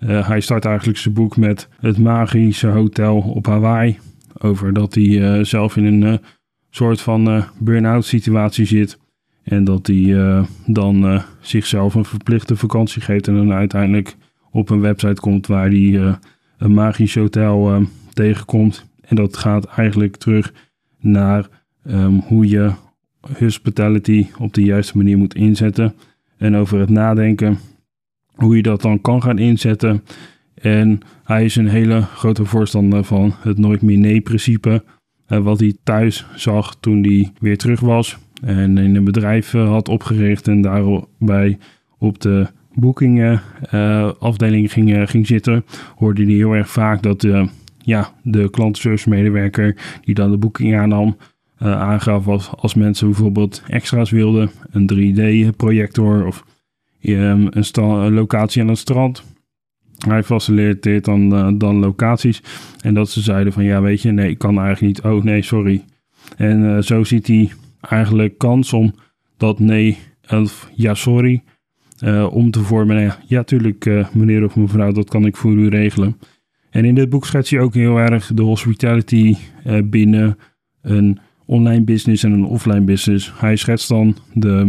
Uh, 0.00 0.28
hij 0.28 0.40
start 0.40 0.64
eigenlijk 0.64 0.98
zijn 0.98 1.14
boek 1.14 1.36
met 1.36 1.68
het 1.80 1.98
magische 1.98 2.66
hotel 2.66 3.18
op 3.18 3.46
Hawaii. 3.46 3.98
Over 4.38 4.72
dat 4.72 4.94
hij 4.94 5.44
zelf 5.44 5.76
in 5.76 5.84
een 5.84 6.20
soort 6.70 7.00
van 7.00 7.44
burn-out 7.58 8.04
situatie 8.04 8.64
zit. 8.64 8.98
En 9.42 9.64
dat 9.64 9.86
hij 9.86 10.44
dan 10.66 11.22
zichzelf 11.40 11.94
een 11.94 12.04
verplichte 12.04 12.56
vakantie 12.56 13.02
geeft 13.02 13.28
en 13.28 13.34
dan 13.34 13.52
uiteindelijk 13.52 14.16
op 14.50 14.70
een 14.70 14.80
website 14.80 15.20
komt 15.20 15.46
waar 15.46 15.68
hij 15.68 15.78
uh, 15.78 16.14
een 16.58 16.74
magisch 16.74 17.14
hotel 17.14 17.86
tegenkomt. 18.12 18.86
En 19.00 19.16
dat 19.16 19.36
gaat 19.36 19.64
eigenlijk 19.64 20.16
terug 20.16 20.52
naar 20.98 21.48
ehm, 21.84 22.14
hoe 22.14 22.48
je 22.48 22.72
hospitality 23.38 24.26
op 24.38 24.54
de 24.54 24.62
juiste 24.62 24.96
manier 24.96 25.18
moet 25.18 25.34
inzetten. 25.34 25.94
En 26.36 26.56
over 26.56 26.78
het 26.78 26.88
nadenken 26.88 27.58
hoe 28.34 28.56
je 28.56 28.62
dat 28.62 28.82
dan 28.82 29.00
kan 29.00 29.22
gaan 29.22 29.38
inzetten. 29.38 30.02
En 30.54 31.00
hij 31.24 31.44
is 31.44 31.56
een 31.56 31.68
hele 31.68 32.02
grote 32.02 32.44
voorstander 32.44 33.04
van 33.04 33.34
het 33.40 33.58
nooit 33.58 33.82
meer 33.82 33.98
nee 33.98 34.20
principe. 34.20 34.84
Uh, 35.28 35.38
wat 35.38 35.60
hij 35.60 35.76
thuis 35.82 36.26
zag 36.34 36.76
toen 36.80 37.02
hij 37.02 37.32
weer 37.38 37.58
terug 37.58 37.80
was. 37.80 38.18
En 38.42 38.78
in 38.78 38.96
een 38.96 39.04
bedrijf 39.04 39.54
uh, 39.54 39.68
had 39.68 39.88
opgericht 39.88 40.48
en 40.48 40.62
daarbij 40.62 41.58
op 41.98 42.20
de 42.20 42.46
boekingen 42.74 43.42
uh, 43.74 44.12
afdeling 44.18 44.72
ging, 44.72 45.10
ging 45.10 45.26
zitten. 45.26 45.64
Hoorde 45.96 46.24
hij 46.24 46.32
heel 46.32 46.52
erg 46.52 46.70
vaak 46.70 47.02
dat 47.02 47.26
ja, 47.78 48.12
de 48.22 48.50
klantenservice 48.50 49.08
medewerker 49.08 49.76
die 50.04 50.14
dan 50.14 50.30
de 50.30 50.36
boeking 50.36 50.76
aannam. 50.76 51.16
aangaf 51.58 52.28
als, 52.28 52.50
als 52.56 52.74
mensen 52.74 53.06
bijvoorbeeld 53.06 53.62
extra's 53.66 54.10
wilden. 54.10 54.50
Een 54.70 54.90
3D 54.94 55.56
projector 55.56 56.26
of 56.26 56.44
um, 57.02 57.48
een, 57.50 57.64
een 57.82 58.12
locatie 58.12 58.62
aan 58.62 58.68
het 58.68 58.78
strand 58.78 59.24
hij 60.08 60.22
faciliteert 60.22 61.04
dan, 61.04 61.58
dan 61.58 61.76
locaties. 61.76 62.42
En 62.80 62.94
dat 62.94 63.10
ze 63.10 63.20
zeiden 63.20 63.52
van 63.52 63.64
ja, 63.64 63.80
weet 63.80 64.02
je, 64.02 64.10
nee, 64.10 64.30
ik 64.30 64.38
kan 64.38 64.58
eigenlijk 64.58 64.80
niet. 64.80 65.12
Oh 65.12 65.24
nee, 65.24 65.42
sorry. 65.42 65.84
En 66.36 66.84
zo 66.84 67.04
ziet 67.04 67.26
hij 67.26 67.50
eigenlijk 67.80 68.38
kans 68.38 68.72
om 68.72 68.94
dat 69.36 69.58
nee 69.58 69.98
of 70.28 70.70
ja, 70.74 70.94
sorry. 70.94 71.42
Uh, 72.04 72.32
om 72.32 72.50
te 72.50 72.60
vormen. 72.60 72.96
Nou 72.96 73.12
ja, 73.26 73.42
tuurlijk, 73.42 73.90
meneer 74.12 74.44
of 74.44 74.56
mevrouw, 74.56 74.92
dat 74.92 75.08
kan 75.08 75.26
ik 75.26 75.36
voor 75.36 75.52
u 75.52 75.68
regelen. 75.68 76.16
En 76.70 76.84
in 76.84 76.94
dit 76.94 77.08
boek 77.08 77.26
schets 77.26 77.50
hij 77.50 77.60
ook 77.60 77.74
heel 77.74 77.98
erg 77.98 78.30
de 78.34 78.42
hospitality 78.42 79.36
binnen 79.84 80.38
een 80.82 81.18
online 81.46 81.84
business 81.84 82.24
en 82.24 82.32
een 82.32 82.44
offline 82.44 82.80
business. 82.80 83.32
Hij 83.36 83.56
schetst 83.56 83.88
dan 83.88 84.16
de 84.34 84.68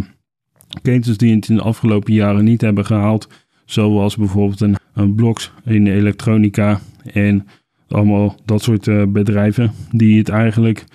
ketens 0.81 1.17
die 1.17 1.35
het 1.35 1.49
in 1.49 1.55
de 1.55 1.61
afgelopen 1.61 2.13
jaren 2.13 2.43
niet 2.43 2.61
hebben 2.61 2.85
gehaald. 2.85 3.29
Zoals 3.65 4.17
bijvoorbeeld 4.17 4.61
een 4.61 4.75
een 4.93 5.35
in 5.65 5.83
de 5.83 5.91
elektronica 5.91 6.79
en 7.13 7.47
allemaal 7.87 8.35
dat 8.45 8.61
soort 8.61 8.87
uh, 8.87 9.03
bedrijven 9.07 9.71
die 9.91 10.17
het 10.17 10.29
eigenlijk 10.29 10.85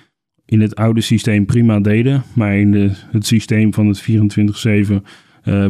in 0.45 0.61
het 0.61 0.75
oude 0.75 1.01
systeem 1.01 1.45
prima 1.45 1.79
deden, 1.79 2.23
maar 2.33 2.57
in 2.57 2.73
het 3.11 3.25
systeem 3.25 3.73
van 3.73 3.87
het 3.87 4.01
24-7 4.01 4.05
uh, 4.05 4.95
eh, 4.95 4.97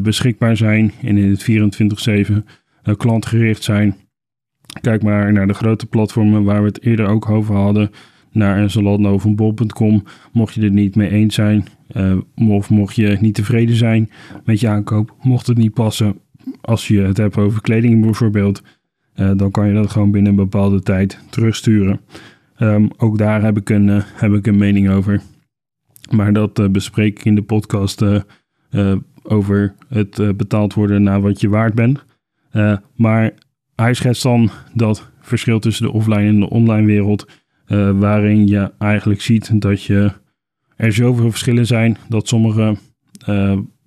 beschikbaar 0.02 0.58
zijn 0.58 0.92
en 1.02 1.18
in 1.18 1.30
het 1.30 1.42
24-7 1.42 2.32
uh, 2.32 2.38
eh, 2.84 2.96
klantgericht 2.96 3.64
zijn. 3.64 3.96
Kijk 4.82 5.04
maar 5.04 5.34
naar 5.34 5.48
de 5.48 5.54
grote 5.54 5.86
platformen 5.86 6.44
waar 6.44 6.62
we 6.62 6.68
het 6.68 6.84
eerder 6.84 7.08
ook 7.08 7.30
over 7.30 7.56
hadden, 7.56 7.92
naar 8.32 8.60
een 8.60 8.70
Zalando 8.70 9.14
of 9.14 9.36
bol.com. 9.36 10.04
Mocht 10.32 10.54
je 10.54 10.62
er 10.62 10.72
niet 10.72 10.96
mee 10.96 11.10
eens 11.10 11.36
zijn, 11.36 11.66
uh, 11.96 12.18
of 12.36 12.70
mocht 12.70 12.96
je 12.96 13.18
niet 13.22 13.36
tevreden 13.36 13.76
zijn 13.76 14.10
met 14.46 14.60
je 14.60 14.68
aankoop, 14.68 15.16
mocht 15.22 15.48
het 15.48 15.58
niet 15.58 15.74
passen, 15.74 16.20
als 16.62 16.88
je 16.88 17.00
het 17.00 17.18
hebt 17.18 17.38
over 17.38 17.62
kleding 17.62 18.02
bijvoorbeeld, 18.02 18.64
dan 19.36 19.52
kan 19.52 19.68
je 19.68 19.74
dat 19.74 19.92
gewoon 19.92 20.12
binnen 20.12 20.32
een 20.32 20.38
bepaalde 20.38 20.82
tijd 20.82 21.20
terugsturen. 21.30 22.00
Um, 22.60 22.90
ook 22.98 23.18
daar 23.18 23.44
heb 23.44 23.58
ik, 23.58 23.70
een, 23.70 23.88
heb 24.14 24.34
ik 24.34 24.48
een 24.48 24.58
mening 24.58 24.90
over. 24.90 25.22
Maar 26.12 26.34
dat 26.34 26.72
bespreek 26.72 27.20
ik 27.20 27.26
in 27.26 27.36
de 27.36 27.42
podcast 27.42 28.04
over 29.30 29.76
het 29.88 30.38
betaald 30.38 30.74
worden 30.74 31.04
naar 31.04 31.22
wat 31.22 31.42
je 31.42 31.50
waard 31.50 31.74
bent. 31.74 32.06
maar 32.96 33.34
hij 33.76 33.94
schetst 33.94 34.24
dan 34.24 34.50
dat 34.74 35.10
verschil 35.22 35.60
tussen 35.60 35.86
de 35.86 35.92
offline 35.92 36.28
en 36.28 36.40
de 36.40 36.50
online 36.50 36.86
wereld, 36.86 37.28
waarin 37.96 38.48
je 38.48 38.72
eigenlijk 38.78 39.22
ziet 39.22 39.62
dat 39.62 39.84
je 39.84 40.12
er 40.76 40.94
zoveel 40.94 41.30
verschillen 41.30 41.66
zijn 41.66 41.98
dat 42.10 42.28
sommige 42.28 42.76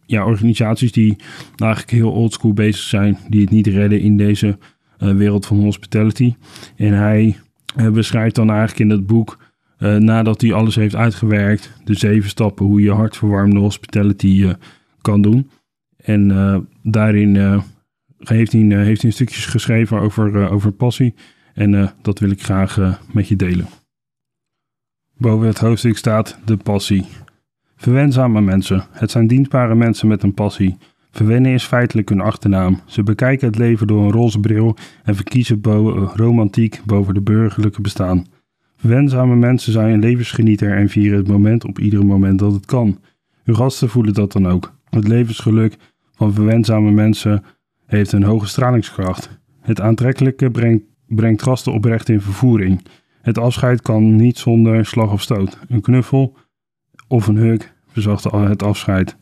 ja, 0.07 0.25
organisaties 0.25 0.93
die 0.93 1.17
eigenlijk 1.57 1.91
heel 1.91 2.13
oldschool 2.13 2.53
bezig 2.53 2.83
zijn, 2.83 3.19
die 3.29 3.41
het 3.41 3.51
niet 3.51 3.67
redden 3.67 4.01
in 4.01 4.17
deze 4.17 4.59
wereld 4.99 5.47
van 5.47 5.61
hospitality. 5.61 6.35
En 6.77 6.93
hij 6.93 7.37
beschrijft 7.93 8.35
dan 8.35 8.49
eigenlijk 8.49 8.81
in 8.81 8.89
dat 8.89 9.07
boek, 9.07 9.39
nadat 9.99 10.41
hij 10.41 10.53
alles 10.53 10.75
heeft 10.75 10.97
uitgewerkt, 10.97 11.73
de 11.85 11.95
zeven 11.95 12.31
stappen 12.31 12.67
hoe 12.67 12.81
je 12.81 12.93
hartverwarmende 12.93 13.61
hospitality 13.61 14.53
kan 15.03 15.23
doen. 15.23 15.51
En 15.97 16.29
daarin 16.83 17.37
heeft, 18.19 18.53
hij, 18.53 18.61
heeft 18.61 19.03
hij 19.03 19.11
stukjes 19.11 19.47
geschreven 19.47 20.01
over, 20.01 20.51
over 20.51 20.73
passie. 20.73 21.15
En 21.55 21.93
dat 22.03 22.19
wil 22.19 22.31
ik 22.31 22.43
graag 22.43 22.99
met 23.13 23.29
je 23.29 23.37
delen. 23.37 23.67
Boven 25.17 25.47
het 25.47 25.59
hoofdstuk 25.59 25.97
staat 25.97 26.39
de 26.45 26.57
passie. 26.57 27.07
Verwenzame 27.77 28.41
mensen. 28.41 28.85
Het 28.91 29.11
zijn 29.11 29.27
dienstbare 29.27 29.75
mensen 29.75 30.09
met 30.09 30.23
een 30.23 30.35
passie. 30.35 30.77
Verwennen 31.11 31.53
is 31.53 31.65
feitelijk 31.65 32.09
hun 32.09 32.21
achternaam. 32.21 32.81
Ze 32.87 33.03
bekijken 33.03 33.47
het 33.47 33.59
leven 33.59 33.87
door 33.87 34.03
een 34.03 34.13
roze 34.13 34.41
bril 34.41 34.77
en 35.05 35.15
verkiezen 35.15 35.61
bo 35.61 36.11
romantiek 36.15 36.81
boven 36.87 37.15
de 37.15 37.21
burgerlijke 37.21 37.81
bestaan. 37.81 38.27
Verwenzame 38.77 39.37
mensen 39.37 39.73
zijn 39.73 39.93
een 39.93 40.01
levensgenieter 40.01 40.77
en 40.77 40.89
vieren 40.89 41.19
het 41.19 41.29
moment 41.29 41.65
op 41.65 41.79
ieder 41.79 42.07
moment 42.07 42.39
dat 42.39 42.53
het 42.53 42.67
kan. 42.67 42.99
Uw 43.45 43.55
gasten 43.55 43.89
voelen 43.89 44.15
dat 44.15 44.33
dan 44.33 44.49
ook. 44.49 44.73
Het 44.91 45.09
levensgeluk 45.09 45.77
van 46.15 46.33
verwenzame 46.33 46.91
mensen 46.91 47.45
heeft 47.87 48.13
een 48.13 48.23
hoge 48.23 48.47
stralingskracht. 48.47 49.41
Het 49.61 49.81
aantrekkelijke 49.81 50.51
brengt, 51.07 51.43
gasten 51.43 51.73
oprecht 51.73 52.09
in 52.09 52.21
vervoering. 52.21 52.83
Het 53.23 53.39
afscheid 53.39 53.83
kan 53.83 54.17
niet 54.17 54.39
zonder 54.39 54.87
slag 54.87 55.13
of 55.13 55.23
stoot. 55.23 55.59
Een 55.69 55.81
knuffel, 55.81 56.37
of 57.09 57.27
een 57.27 57.37
huk 57.37 57.75
verzacht 57.87 58.25
het 58.25 58.63
afscheid. 58.63 59.17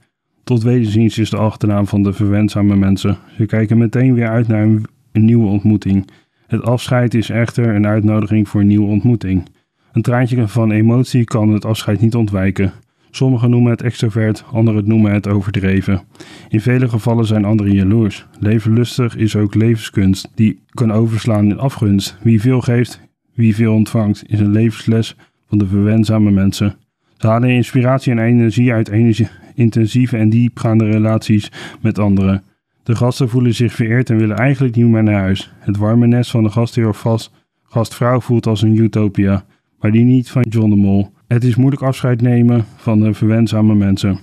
Tot 0.45 0.63
wederziens 0.63 1.19
is 1.19 1.31
de 1.31 1.37
achternaam 1.37 1.87
van 1.87 2.03
de 2.03 2.13
verwenzame 2.13 2.77
mensen. 2.77 3.19
Ze 3.37 3.47
kijken 3.47 3.79
meteen 3.79 4.15
weer 4.15 4.29
uit 4.29 4.49
naar 4.49 4.63
een, 4.63 4.85
nieuwe 5.13 5.47
ontmoeting. 5.47 6.09
Het 6.47 6.63
afscheid 6.63 7.15
is 7.15 7.31
echter 7.31 7.75
een 7.75 7.87
uitnodiging 7.87 8.49
voor 8.49 8.61
een 8.61 8.67
nieuwe 8.67 8.87
ontmoeting. 8.87 9.47
Een 9.93 10.03
traantje 10.03 10.49
van 10.49 10.71
emotie 10.71 11.25
kan 11.25 11.49
het 11.49 11.65
afscheid 11.65 12.01
niet 12.01 12.15
ontwijken. 12.15 12.73
Sommigen 13.11 13.51
noemen 13.51 13.71
het 13.71 13.83
extrovert, 13.83 14.45
anderen 14.53 14.89
noemen 14.89 15.13
het 15.13 15.29
overdreven. 15.29 16.03
In 16.49 16.61
vele 16.61 16.89
gevallen 16.89 17.27
zijn 17.27 17.45
anderen 17.45 17.73
jaloers. 17.73 18.27
Levenlustig 18.39 19.17
is 19.17 19.37
ook 19.37 19.55
levenskunst, 19.55 20.31
die 20.35 20.61
kan 20.71 20.93
overslaan 20.93 21.51
in 21.51 21.59
afgunst. 21.59 22.19
Wie 22.23 22.41
veel 22.41 22.61
geeft, 22.61 23.01
wie 23.35 23.55
veel 23.55 23.75
ontvangt, 23.75 24.23
is 24.27 24.41
een 24.41 24.51
levensles 24.51 25.17
van 25.49 25.59
de 25.59 25.67
verwenzame 25.67 26.31
mensen. 26.31 26.77
Ze 27.17 27.27
halen 27.27 27.51
inspiratie 27.51 28.13
en 28.13 28.19
energie 28.19 28.73
uit 28.73 28.89
energie, 28.89 29.29
intensieve 29.55 30.17
en 30.17 30.31
diepgaande 30.31 30.85
relaties 30.85 31.51
met 31.81 31.99
anderen. 31.99 32.43
De 32.83 32.97
gasten 32.97 33.29
voelen 33.29 33.55
zich 33.55 33.73
vereerd 33.73 34.11
en 34.11 34.17
willen 34.17 34.37
eigenlijk 34.37 34.77
niet 34.77 34.87
meer 34.87 35.03
naar 35.03 35.21
huis. 35.21 35.53
Het 35.59 35.77
warme 35.77 36.07
nest 36.07 36.31
van 36.31 36.43
de 36.43 36.51
gastheer 36.51 36.89
of 36.89 37.29
gastvrouw 37.63 38.21
voelt 38.21 38.47
als 38.47 38.63
een 38.63 38.77
utopia, 38.77 39.45
maar 39.81 39.91
die 39.91 40.05
niet 40.05 40.31
van 40.31 40.43
John 40.43 40.71
de 40.71 40.77
Mol. 40.77 41.11
Het 41.29 41.45
is 41.45 41.57
moeilijk 41.57 41.83
afscheid 41.83 42.21
nemen 42.21 42.65
van 42.77 43.01
de 43.01 43.15
verwenzame 43.15 43.75
mensen. 43.75 44.19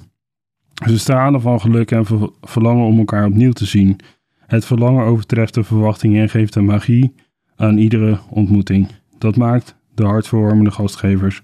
Ze 0.86 1.00
stralen 1.00 1.42
van 1.42 1.62
geluk 1.62 1.92
en 1.92 2.06
verlangen 2.42 2.86
om 2.86 2.98
elkaar 2.98 3.26
opnieuw 3.26 3.52
te 3.52 3.66
zien. 3.66 4.00
Het 4.40 4.66
verlangen 4.66 5.06
overtreft 5.06 5.54
de 5.54 5.64
verwachtingen 5.64 6.22
en 6.22 6.30
geeft 6.30 6.56
een 6.56 6.66
magie 6.66 7.14
aan 7.56 7.78
iedere 7.78 8.20
ontmoeting. 8.30 8.88
Dat 9.18 9.36
maakt 9.36 9.76
de 9.96 10.06
hartverwarmende 10.06 10.72
gastgevers. 10.72 11.42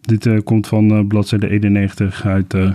Dit 0.00 0.26
uh, 0.26 0.40
komt 0.44 0.66
van 0.66 0.92
uh, 0.92 1.06
bladzijde 1.06 1.48
91 1.48 2.26
uit 2.26 2.54
uh, 2.54 2.72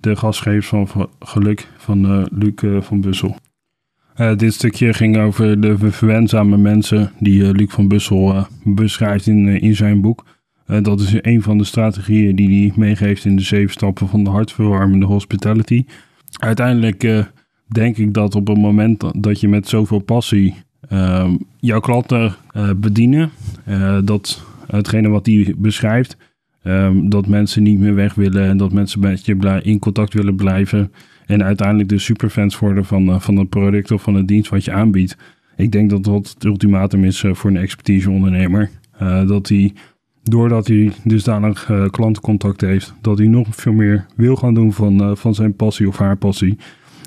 de 0.00 0.16
gastgevers 0.16 0.68
van 0.68 1.08
Geluk 1.18 1.68
van 1.76 2.28
Luc 2.30 2.84
van 2.84 3.00
Bussel. 3.00 3.36
dit 4.36 4.54
stukje 4.54 4.92
ging 4.92 5.16
over 5.16 5.60
de 5.60 5.92
verwenzame 5.92 6.56
mensen 6.56 7.12
die 7.18 7.54
Luc 7.54 7.70
van 7.70 7.88
Bussel 7.88 8.46
beschrijft 8.64 9.26
in, 9.26 9.46
in 9.46 9.76
zijn 9.76 10.00
boek. 10.00 10.24
Dat 10.82 11.00
is 11.00 11.14
een 11.20 11.42
van 11.42 11.58
de 11.58 11.64
strategieën 11.64 12.36
die 12.36 12.60
hij 12.60 12.78
meegeeft 12.78 13.24
in 13.24 13.36
de 13.36 13.42
zeven 13.42 13.72
stappen 13.72 14.08
van 14.08 14.24
de 14.24 14.30
hartverwarmende 14.30 15.06
hospitality. 15.06 15.84
Uiteindelijk 16.38 17.26
denk 17.68 17.96
ik 17.96 18.14
dat 18.14 18.34
op 18.34 18.46
het 18.46 18.58
moment 18.58 19.22
dat 19.22 19.40
je 19.40 19.48
met 19.48 19.68
zoveel 19.68 19.98
passie 19.98 20.54
ehm, 20.88 21.36
jouw 21.58 21.80
klanten 21.80 22.34
bedienen, 22.76 23.30
dat 24.04 24.44
hetgene 24.66 25.08
wat 25.08 25.26
hij 25.26 25.54
beschrijft, 25.56 26.16
Ehm, 26.68 27.08
dat 27.08 27.26
mensen 27.26 27.62
niet 27.62 27.78
meer 27.78 27.94
weg 27.94 28.14
willen 28.14 28.44
en 28.44 28.56
dat 28.56 28.72
mensen 28.72 29.00
met 29.00 29.26
je 29.26 29.60
in 29.62 29.78
contact 29.78 30.14
willen 30.14 30.36
blijven. 30.36 30.92
En 31.26 31.44
uiteindelijk 31.44 31.88
de 31.88 31.98
superfans 31.98 32.58
worden 32.58 32.84
van, 32.84 33.20
van 33.20 33.36
het 33.36 33.48
product 33.48 33.90
of 33.90 34.02
van 34.02 34.14
het 34.14 34.28
dienst 34.28 34.50
wat 34.50 34.64
je 34.64 34.72
aanbiedt. 34.72 35.16
Ik 35.56 35.72
denk 35.72 35.90
dat 35.90 36.04
dat 36.04 36.28
het 36.34 36.44
ultimatum 36.44 37.04
is 37.04 37.24
voor 37.32 37.50
een 37.50 37.56
expertise-ondernemer. 37.56 38.70
Uh, 39.02 39.26
dat 39.28 39.48
hij, 39.48 39.72
doordat 40.22 40.66
hij 40.66 40.92
dusdanig 41.04 41.70
klantencontact 41.90 42.60
heeft, 42.60 42.94
dat 43.00 43.18
hij 43.18 43.26
nog 43.26 43.46
veel 43.50 43.72
meer 43.72 44.06
wil 44.16 44.36
gaan 44.36 44.54
doen 44.54 44.72
van, 44.72 45.16
van 45.16 45.34
zijn 45.34 45.56
passie 45.56 45.88
of 45.88 45.98
haar 45.98 46.16
passie. 46.16 46.58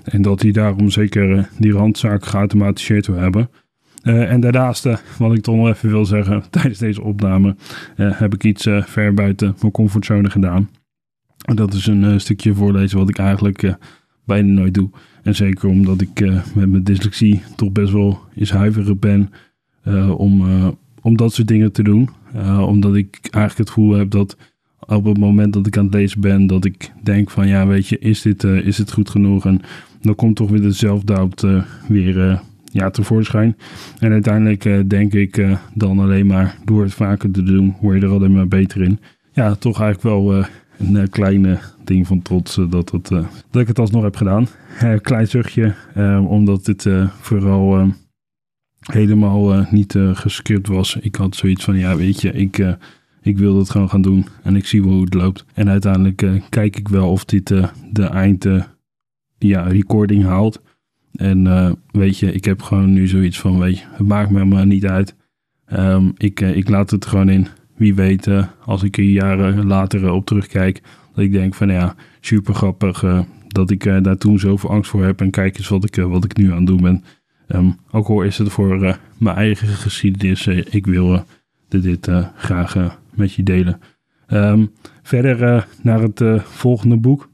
En 0.03 0.22
dat 0.22 0.41
hij 0.41 0.51
daarom 0.51 0.89
zeker 0.89 1.50
die 1.58 1.72
randzaken 1.72 2.27
geautomatiseerd 2.27 3.08
wil 3.08 3.15
hebben. 3.15 3.50
en 4.01 4.39
daarnaast, 4.39 4.88
wat 5.18 5.34
ik 5.34 5.41
toch 5.41 5.56
nog 5.56 5.68
even 5.68 5.89
wil 5.89 6.06
zeggen, 6.06 6.44
tijdens 6.50 6.80
deze 6.80 7.01
opname 7.01 7.56
heb 7.96 8.34
ik 8.34 8.44
iets 8.44 8.68
ver 8.70 9.13
buiten 9.13 9.56
mijn 9.60 9.72
comfortzone 9.72 10.30
gedaan. 10.30 10.70
Dat 11.38 11.74
is 11.74 11.88
een 11.88 12.22
stukje 12.22 12.53
voorlezen 12.53 12.98
wat 12.98 13.10
ik 13.10 13.18
eigenlijk 13.18 13.75
bijna 14.25 14.51
nooit 14.51 14.74
doe. 14.74 14.89
En 15.24 15.36
zeker 15.36 15.70
omdat 15.70 16.01
ik 16.01 16.20
met 16.56 16.70
mijn 16.70 16.84
dyslexie 16.84 17.41
toch 17.56 17.72
best 17.72 17.91
wel 17.91 18.20
eens 18.36 18.51
huiverig 18.51 19.00
ben 19.00 19.30
om, 20.18 20.44
om 21.01 21.17
dat 21.17 21.34
soort 21.34 21.48
dingen 21.48 21.72
te 21.72 21.84
doen. 21.84 22.10
omdat 22.65 22.96
ik 22.96 23.17
eigenlijk 23.22 23.58
het 23.58 23.70
gevoel 23.70 23.93
heb 23.93 24.10
dat 24.10 24.38
op 24.88 25.05
het 25.05 25.17
moment 25.17 25.53
dat 25.53 25.67
ik 25.67 25.77
aan 25.77 25.86
het 25.86 25.93
lezen 25.93 26.22
ben, 26.22 26.48
dat 26.48 26.65
ik 26.65 26.91
denk 27.03 27.29
van 27.29 27.48
ja, 27.48 27.67
weet 27.67 27.88
je, 27.88 28.00
is 28.00 28.22
dit, 28.22 28.43
uh, 28.43 28.65
is 28.65 28.75
dit 28.75 28.91
goed 28.91 29.10
genoeg? 29.10 29.46
En 29.46 29.62
dan 30.01 30.15
komt 30.15 30.36
toch 30.36 30.50
weer 30.50 30.62
de 30.62 30.72
zelfdoubt 30.72 31.43
uh, 31.43 31.63
weer 31.88 32.41
ja, 32.63 32.89
tevoorschijn. 32.89 33.58
En 34.00 34.12
uiteindelijk 34.12 34.89
denk 34.89 35.13
ik 35.13 35.46
dan 35.74 36.00
alleen 36.00 36.25
maar 36.25 36.58
door 36.65 36.84
het 36.84 36.93
vaker 36.93 37.31
te 37.31 37.43
doen, 37.43 37.75
word 37.81 38.00
je 38.00 38.05
er 38.05 38.13
alleen 38.13 38.34
maar 38.34 38.48
beter 38.48 38.81
in. 38.81 39.00
Ja, 39.34 39.55
toch 39.55 39.81
eigenlijk 39.81 40.15
wel 40.15 40.46
een 40.77 41.10
kleine 41.10 41.60
ding 41.84 42.08
van 42.08 42.22
trots 42.22 42.60
dat, 42.70 42.91
het, 42.91 43.08
dat 43.51 43.62
ik 43.62 43.67
het 43.67 43.79
alsnog 43.79 44.03
heb 44.03 44.15
gedaan. 44.15 44.48
klein 45.01 45.27
zuchtje, 45.27 45.74
omdat 46.27 46.65
dit 46.65 46.89
vooral 47.20 47.91
helemaal 48.81 49.67
niet 49.69 49.95
gescript 50.13 50.67
was. 50.67 50.95
Ik 50.95 51.15
had 51.15 51.35
zoiets 51.35 51.63
van, 51.63 51.77
ja 51.77 51.95
weet 51.95 52.21
je, 52.21 52.31
ik 52.31 52.77
ik 53.21 53.38
wil 53.38 53.55
dat 53.55 53.69
gewoon 53.69 53.89
gaan 53.89 54.01
doen 54.01 54.25
en 54.43 54.55
ik 54.55 54.65
zie 54.65 54.83
wel 54.83 54.91
hoe 54.91 55.03
het 55.03 55.13
loopt. 55.13 55.45
En 55.53 55.69
uiteindelijk 55.69 56.21
uh, 56.21 56.41
kijk 56.50 56.77
ik 56.77 56.88
wel 56.88 57.09
of 57.09 57.25
dit 57.25 57.50
uh, 57.50 57.67
de 57.91 58.03
eind 58.03 58.45
uh, 58.45 58.63
ja, 59.38 59.61
recording 59.61 60.23
haalt. 60.23 60.61
En 61.11 61.77
weet 61.91 62.17
je, 62.17 62.33
ik 62.33 62.45
heb 62.45 62.61
gewoon 62.61 62.93
nu 62.93 63.07
zoiets 63.07 63.39
van, 63.39 63.59
weet 63.59 63.77
je, 63.77 63.85
het 63.91 64.07
maakt 64.07 64.29
me 64.29 64.45
maar 64.45 64.65
niet 64.65 64.85
uit. 64.85 65.15
Um, 65.73 66.13
ik, 66.17 66.39
ik 66.39 66.69
laat 66.69 66.89
het 66.89 67.05
gewoon 67.05 67.29
in. 67.29 67.47
Wie 67.75 67.95
weet, 67.95 68.29
als 68.65 68.83
ik 68.83 68.97
er 68.97 69.03
jaren 69.03 69.65
later 69.65 70.11
op 70.11 70.25
terugkijk, 70.25 70.81
dat 71.13 71.23
ik 71.23 71.31
denk 71.31 71.53
van 71.53 71.69
ja, 71.69 71.95
super 72.19 72.53
grappig 72.53 73.25
dat 73.47 73.71
ik 73.71 73.83
daar 73.83 74.17
toen 74.17 74.39
zoveel 74.39 74.69
angst 74.69 74.91
voor 74.91 75.03
heb. 75.03 75.21
En 75.21 75.29
kijk 75.29 75.57
eens 75.57 75.67
wat 75.67 75.83
ik, 75.85 75.95
wat 75.95 76.23
ik 76.23 76.38
nu 76.38 76.51
aan 76.51 76.57
het 76.57 76.67
doen 76.67 76.81
ben. 76.81 77.03
Um, 77.55 77.75
ook 77.91 78.08
al 78.08 78.22
is 78.22 78.38
het 78.38 78.50
voor 78.50 78.98
mijn 79.17 79.36
eigen 79.36 79.67
geschiedenis, 79.67 80.48
ik 80.48 80.86
wil 80.86 81.24
dit 81.67 82.10
graag 82.36 83.00
met 83.13 83.34
je 83.34 83.43
delen. 83.43 83.79
Um, 84.27 84.72
verder 85.01 85.67
naar 85.81 86.01
het 86.01 86.24
volgende 86.43 86.98
boek. 86.98 87.29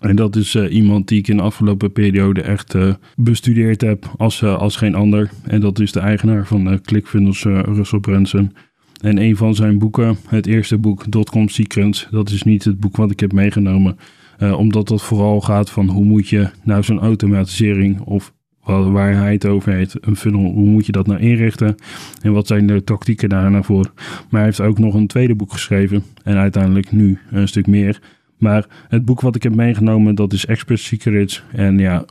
En 0.00 0.16
dat 0.16 0.36
is 0.36 0.54
iemand 0.54 1.08
die 1.08 1.18
ik 1.18 1.28
in 1.28 1.36
de 1.36 1.42
afgelopen 1.42 1.92
periode 1.92 2.42
echt 2.42 2.74
bestudeerd 3.16 3.80
heb 3.80 4.14
als, 4.16 4.44
als 4.44 4.76
geen 4.76 4.94
ander. 4.94 5.30
En 5.42 5.60
dat 5.60 5.80
is 5.80 5.92
de 5.92 6.00
eigenaar 6.00 6.46
van 6.46 6.80
ClickFunnels, 6.80 7.42
Russell 7.42 8.00
Brunson. 8.00 8.52
En 9.00 9.18
een 9.18 9.36
van 9.36 9.54
zijn 9.54 9.78
boeken, 9.78 10.16
het 10.28 10.46
eerste 10.46 10.78
boek, 10.78 11.10
Dotcom 11.10 11.48
Secrets, 11.48 12.08
dat 12.10 12.30
is 12.30 12.42
niet 12.42 12.64
het 12.64 12.80
boek 12.80 12.96
wat 12.96 13.10
ik 13.10 13.20
heb 13.20 13.32
meegenomen. 13.32 13.96
omdat 14.38 14.88
dat 14.88 15.02
vooral 15.02 15.40
gaat 15.40 15.70
van 15.70 15.88
hoe 15.88 16.04
moet 16.04 16.28
je 16.28 16.50
nou 16.62 16.82
zo'n 16.82 17.00
automatisering 17.00 18.00
of 18.00 18.34
waar 18.66 19.14
hij 19.14 19.32
het 19.32 19.46
over 19.46 19.72
heeft. 19.72 19.96
Een 20.00 20.16
funnel, 20.16 20.40
hoe 20.40 20.66
moet 20.66 20.86
je 20.86 20.92
dat 20.92 21.06
nou 21.06 21.20
inrichten? 21.20 21.74
En 22.22 22.32
wat 22.32 22.46
zijn 22.46 22.66
de 22.66 22.84
tactieken 22.84 23.28
daarna 23.28 23.62
voor? 23.62 23.92
Maar 23.94 24.26
hij 24.30 24.44
heeft 24.44 24.60
ook 24.60 24.78
nog 24.78 24.94
een 24.94 25.06
tweede 25.06 25.34
boek 25.34 25.52
geschreven. 25.52 26.04
En 26.22 26.36
uiteindelijk 26.36 26.92
nu 26.92 27.18
een 27.30 27.48
stuk 27.48 27.66
meer. 27.66 28.00
Maar 28.38 28.66
het 28.88 29.04
boek 29.04 29.20
wat 29.20 29.36
ik 29.36 29.42
heb 29.42 29.54
meegenomen, 29.54 30.14
dat 30.14 30.32
is 30.32 30.46
Expert 30.46 30.80
Secrets. 30.80 31.44
En 31.52 31.78
ja, 31.78 32.04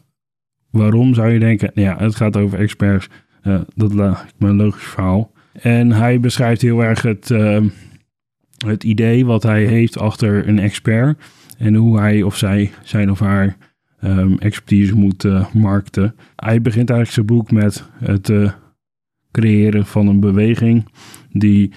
waarom 0.69 1.13
zou 1.13 1.31
je 1.31 1.39
denken? 1.39 1.71
Ja, 1.73 1.97
het 1.97 2.15
gaat 2.15 2.37
over 2.37 2.59
experts. 2.59 3.09
Uh, 3.43 3.59
dat 3.75 3.93
lijkt 3.93 4.33
me 4.37 4.49
een 4.49 4.55
logisch 4.55 4.83
verhaal. 4.83 5.31
En 5.53 5.91
hij 5.91 6.19
beschrijft 6.19 6.61
heel 6.61 6.83
erg 6.83 7.01
het, 7.01 7.29
uh, 7.29 7.61
het 8.65 8.83
idee 8.83 9.25
wat 9.25 9.43
hij 9.43 9.63
heeft 9.63 9.99
achter 9.99 10.47
een 10.47 10.59
expert. 10.59 11.23
En 11.57 11.75
hoe 11.75 11.99
hij 11.99 12.23
of 12.23 12.37
zij 12.37 12.71
zijn 12.83 13.11
of 13.11 13.19
haar 13.19 13.57
um, 14.05 14.37
expertise 14.39 14.95
moet 14.95 15.23
uh, 15.23 15.53
markten. 15.53 16.15
Hij 16.35 16.61
begint 16.61 16.89
eigenlijk 16.89 17.11
zijn 17.11 17.25
boek 17.25 17.51
met 17.51 17.83
het 17.99 18.29
uh, 18.29 18.51
creëren 19.31 19.85
van 19.85 20.07
een 20.07 20.19
beweging 20.19 20.87
die 21.31 21.71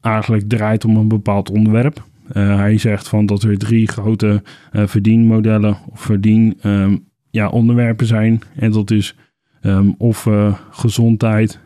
eigenlijk 0.00 0.48
draait 0.48 0.84
om 0.84 0.96
een 0.96 1.08
bepaald 1.08 1.50
onderwerp. 1.50 2.04
Uh, 2.32 2.56
hij 2.56 2.78
zegt 2.78 3.08
van 3.08 3.26
dat 3.26 3.42
er 3.42 3.58
drie 3.58 3.88
grote 3.88 4.42
verdienmodellen 4.72 5.78
of 5.90 6.00
verdien 6.00 6.58
um, 6.62 7.08
ja, 7.30 7.48
onderwerpen 7.48 8.06
zijn. 8.06 8.40
En 8.56 8.72
dat 8.72 8.90
is 8.90 9.16
um, 9.62 9.94
of 9.98 10.28
gezondheid, 10.70 11.60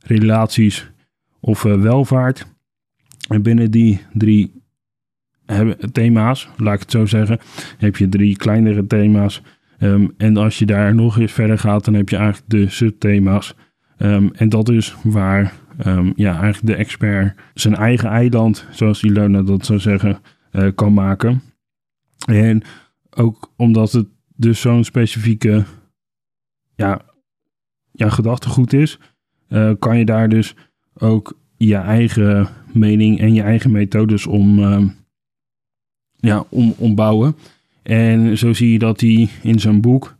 relaties 0.00 0.90
of 1.40 1.62
welvaart. 1.62 2.46
En 3.28 3.42
binnen 3.42 3.70
die 3.70 4.00
drie 4.12 4.57
hebben 5.54 5.92
thema's, 5.92 6.48
laat 6.56 6.74
ik 6.74 6.80
het 6.80 6.90
zo 6.90 7.06
zeggen. 7.06 7.38
heb 7.78 7.96
je 7.96 8.08
drie 8.08 8.36
kleinere 8.36 8.86
thema's. 8.86 9.42
Um, 9.80 10.14
en 10.16 10.36
als 10.36 10.58
je 10.58 10.66
daar 10.66 10.94
nog 10.94 11.18
eens 11.18 11.32
verder 11.32 11.58
gaat, 11.58 11.84
dan 11.84 11.94
heb 11.94 12.08
je 12.08 12.16
eigenlijk 12.16 12.50
de 12.50 12.68
subthema's. 12.68 13.54
Um, 13.98 14.30
en 14.34 14.48
dat 14.48 14.68
is 14.68 14.96
waar 15.02 15.52
um, 15.86 16.12
ja, 16.16 16.30
eigenlijk 16.40 16.66
de 16.66 16.74
expert 16.74 17.34
zijn 17.54 17.74
eigen 17.74 18.08
eiland, 18.08 18.66
zoals 18.70 19.02
Ilona 19.02 19.42
dat 19.42 19.64
zou 19.64 19.78
zeggen, 19.78 20.18
uh, 20.52 20.68
kan 20.74 20.94
maken. 20.94 21.42
En 22.26 22.62
ook 23.10 23.52
omdat 23.56 23.92
het 23.92 24.06
dus 24.36 24.60
zo'n 24.60 24.84
specifieke 24.84 25.64
ja, 26.74 27.00
ja, 27.92 28.08
gedachtegoed 28.08 28.72
is, 28.72 28.98
uh, 29.48 29.72
kan 29.78 29.98
je 29.98 30.04
daar 30.04 30.28
dus 30.28 30.54
ook 30.94 31.38
je 31.56 31.76
eigen 31.76 32.48
mening 32.72 33.20
en 33.20 33.34
je 33.34 33.42
eigen 33.42 33.70
methodes 33.70 34.26
om 34.26 34.58
ja, 36.20 36.44
om, 36.48 36.74
ombouwen. 36.78 37.36
En 37.82 38.38
zo 38.38 38.52
zie 38.52 38.72
je 38.72 38.78
dat 38.78 39.00
hij 39.00 39.28
in 39.42 39.60
zijn 39.60 39.80
boek 39.80 40.16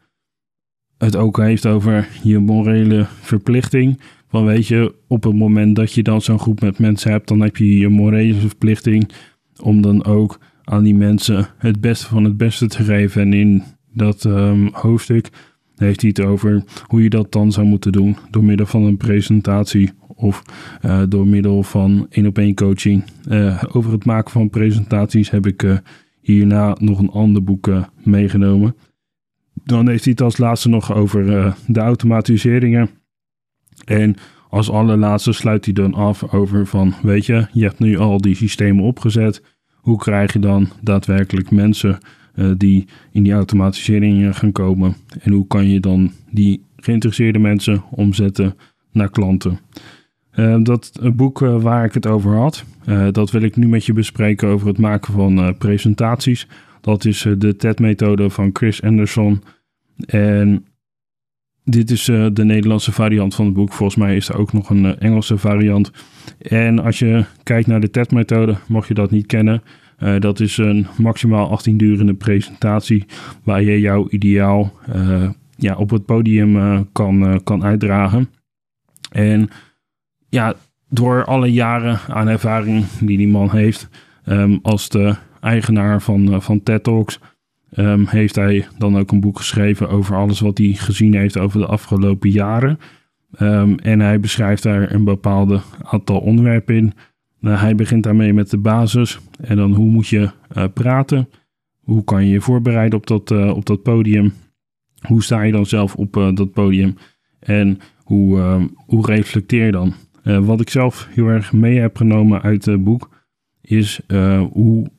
het 0.98 1.16
ook 1.16 1.37
heeft 1.37 1.66
over 1.66 2.08
je 2.22 2.38
morele 2.38 3.06
verplichting. 3.20 4.00
Van 4.28 4.44
weet 4.44 4.66
je, 4.66 4.94
op 5.06 5.22
het 5.24 5.34
moment 5.34 5.76
dat 5.76 5.92
je 5.92 6.02
dan 6.02 6.22
zo'n 6.22 6.38
groep 6.38 6.61
met 6.61 6.78
mensen 6.78 7.11
hebt, 7.11 7.28
dan 7.28 7.40
heb 7.40 7.56
je 7.56 7.78
je 7.78 7.88
morele 7.88 8.34
verplichting 8.34 9.11
om 9.62 9.80
dan 9.80 10.04
ook 10.04 10.38
aan 10.64 10.82
die 10.82 10.94
mensen 10.94 11.48
het 11.58 11.80
beste 11.80 12.06
van 12.06 12.24
het 12.24 12.37
beste 12.37 12.66
te 12.66 12.84
geven. 12.84 13.22
En 13.22 13.32
in 13.32 13.62
dat 13.92 14.24
um, 14.24 14.68
hoofdstuk 14.72 15.28
heeft 15.76 16.00
hij 16.00 16.11
het 16.16 16.26
over 16.26 16.64
hoe 16.87 17.02
je 17.02 17.11
dat 17.11 17.32
dan 17.32 17.52
zou 17.52 17.66
moeten 17.66 17.92
doen 17.92 18.16
door 18.30 18.44
middel 18.44 18.66
van 18.66 18.82
een 18.82 18.96
presentatie 18.96 19.90
of 20.18 20.42
uh, 20.85 21.02
door 21.09 21.26
middel 21.26 21.62
van 21.62 22.07
één 22.11 22.26
op 22.26 22.38
één 22.38 22.54
coaching. 22.54 23.04
Uh, 23.28 23.62
over 23.72 23.92
het 23.92 24.04
maken 24.04 24.31
van 24.31 24.50
presentaties 24.50 25.31
heb 25.31 25.46
ik 25.46 25.62
uh, 25.62 25.76
hierna 26.20 26.76
nog 26.81 26.98
een 26.98 27.11
ander 27.11 27.44
boek 27.44 27.70
meegenomen. 28.02 28.76
Dan 29.64 29.88
heeft 29.88 30.04
hij 30.04 30.12
het 30.12 30.22
als 30.22 30.37
laatste 30.37 30.68
nog 30.68 30.94
over 30.94 31.54
de 31.66 31.81
automatiseringen. 31.81 32.90
En 33.85 34.14
als 34.48 34.70
allerlaatste 34.70 35.33
sluit 35.33 35.64
hij 35.64 35.74
dan 35.74 35.94
af 35.94 36.33
over 36.33 36.66
van, 36.66 36.94
weet 37.02 37.26
je, 37.26 37.46
je 37.52 37.62
hebt 37.62 37.78
nu 37.78 37.98
al 37.98 38.20
die 38.20 38.35
systemen 38.35 38.85
opgezet. 38.85 39.42
Hoe 39.74 39.98
krijg 39.98 40.33
je 40.33 40.38
dan 40.38 40.68
daadwerkelijk 40.81 41.50
mensen 41.50 41.98
die 42.57 42.87
in 43.12 43.22
die 43.22 43.33
automatiseringen 43.33 44.35
gaan 44.35 44.52
komen? 44.52 44.96
En 45.20 45.33
hoe 45.33 45.46
kan 45.46 45.68
je 45.68 45.81
dan 45.81 46.12
die 46.31 46.64
geïnteresseerde 46.76 47.38
mensen 47.38 47.83
omzetten 47.90 48.57
naar 48.92 49.11
klanten? 49.11 49.59
Uh, 50.38 50.57
dat 50.62 51.01
boek 51.14 51.40
uh, 51.40 51.62
waar 51.62 51.85
ik 51.85 51.94
het 51.94 52.07
over 52.07 52.37
had, 52.37 52.64
dat 53.12 53.31
wil 53.31 53.42
ik 53.42 53.57
nu 53.57 53.68
met 53.68 53.85
je 53.85 53.92
bespreken 53.92 54.48
over 54.48 54.66
het 54.66 54.79
maken 54.79 55.12
van 55.12 55.57
presentaties. 55.59 56.48
Dat 56.81 57.05
is 57.05 57.27
de 57.38 57.57
TED-methode 57.57 58.31
van 58.31 58.51
Chris 58.53 58.83
Anderson. 58.83 59.42
En 60.07 60.64
dit 61.64 61.90
is 61.90 62.05
de 62.05 62.44
Nederlandse 62.44 62.92
variant 62.92 63.35
van 63.35 63.44
het 63.44 63.55
boek. 63.55 63.72
Volgens 63.72 63.98
mij 63.98 64.16
is 64.16 64.29
er 64.29 64.38
ook 64.38 64.53
nog 64.53 64.70
een 64.70 64.98
Engelse 64.98 65.38
variant. 65.38 65.90
En 66.38 66.79
als 66.79 66.98
je 66.98 67.24
kijkt 67.42 67.66
naar 67.66 67.81
de 67.81 67.90
TED-methode, 67.90 68.57
mocht 68.68 68.88
je 68.88 68.94
dat 68.94 69.11
niet 69.11 69.27
kennen, 69.27 69.62
dat 70.18 70.40
is 70.40 70.57
een 70.57 70.87
maximaal 70.98 71.51
18 71.51 71.77
durende 71.77 72.14
presentatie 72.14 73.05
waar 73.42 73.62
je 73.62 73.81
jouw 73.81 74.09
ideaal 74.09 74.72
ja, 75.57 75.77
op 75.77 75.90
het 75.90 76.05
podium 76.05 76.87
kan, 76.92 77.40
kan 77.44 77.64
uitdragen. 77.64 78.29
En 79.11 79.48
ja, 80.28 80.54
door 80.88 81.24
alle 81.24 81.52
jaren 81.52 81.98
aan 82.08 82.28
ervaring 82.28 82.84
die 83.00 83.16
die 83.16 83.28
man 83.28 83.50
heeft, 83.50 83.88
um, 84.26 84.58
als 84.62 84.88
de 84.88 85.14
eigenaar 85.40 86.02
van, 86.02 86.32
uh, 86.32 86.40
van 86.40 86.62
TED 86.62 86.82
Talks, 86.82 87.20
um, 87.76 88.06
heeft 88.06 88.34
hij 88.34 88.66
dan 88.78 88.98
ook 88.98 89.10
een 89.10 89.20
boek 89.20 89.36
geschreven 89.36 89.88
over 89.88 90.16
alles 90.16 90.40
wat 90.40 90.58
hij 90.58 90.72
gezien 90.72 91.14
heeft 91.14 91.38
over 91.38 91.60
de 91.60 91.66
afgelopen 91.66 92.30
jaren. 92.30 92.78
Um, 93.40 93.78
en 93.78 94.00
hij 94.00 94.20
beschrijft 94.20 94.62
daar 94.62 94.92
een 94.92 95.04
bepaalde 95.04 95.60
aantal 95.82 96.18
onderwerpen 96.20 96.74
in. 96.74 96.92
Uh, 97.40 97.60
hij 97.60 97.74
begint 97.74 98.02
daarmee 98.02 98.32
met 98.32 98.50
de 98.50 98.58
basis 98.58 99.18
en 99.40 99.56
dan 99.56 99.74
hoe 99.74 99.90
moet 99.90 100.08
je 100.08 100.30
uh, 100.56 100.64
praten? 100.74 101.28
Hoe 101.80 102.04
kan 102.04 102.24
je 102.24 102.30
je 102.30 102.40
voorbereiden 102.40 102.98
op 102.98 103.06
dat, 103.06 103.30
op 103.30 103.66
dat 103.66 103.82
podium? 103.82 104.32
Hoe 105.06 105.22
sta 105.22 105.42
je 105.42 105.52
dan 105.52 105.66
zelf 105.66 105.94
op 105.94 106.12
dat 106.12 106.52
podium? 106.52 106.96
En 107.38 107.78
hoe, 107.96 108.38
ehm, 108.38 108.66
hoe 108.76 109.06
reflecteer 109.06 109.64
je 109.64 109.72
dan? 109.72 109.94
Uh, 110.24 110.46
wat 110.46 110.61
ik 110.61 110.70
zelf 110.70 111.09
heel 111.11 111.26
erg 111.26 111.52
mee 111.52 111.78
heb 111.78 111.96
genomen 111.96 112.42
uit 112.42 112.64
het 112.64 112.85
boek 112.85 113.11
is 113.61 114.00
uh, 114.07 114.42
hoe 114.52 114.90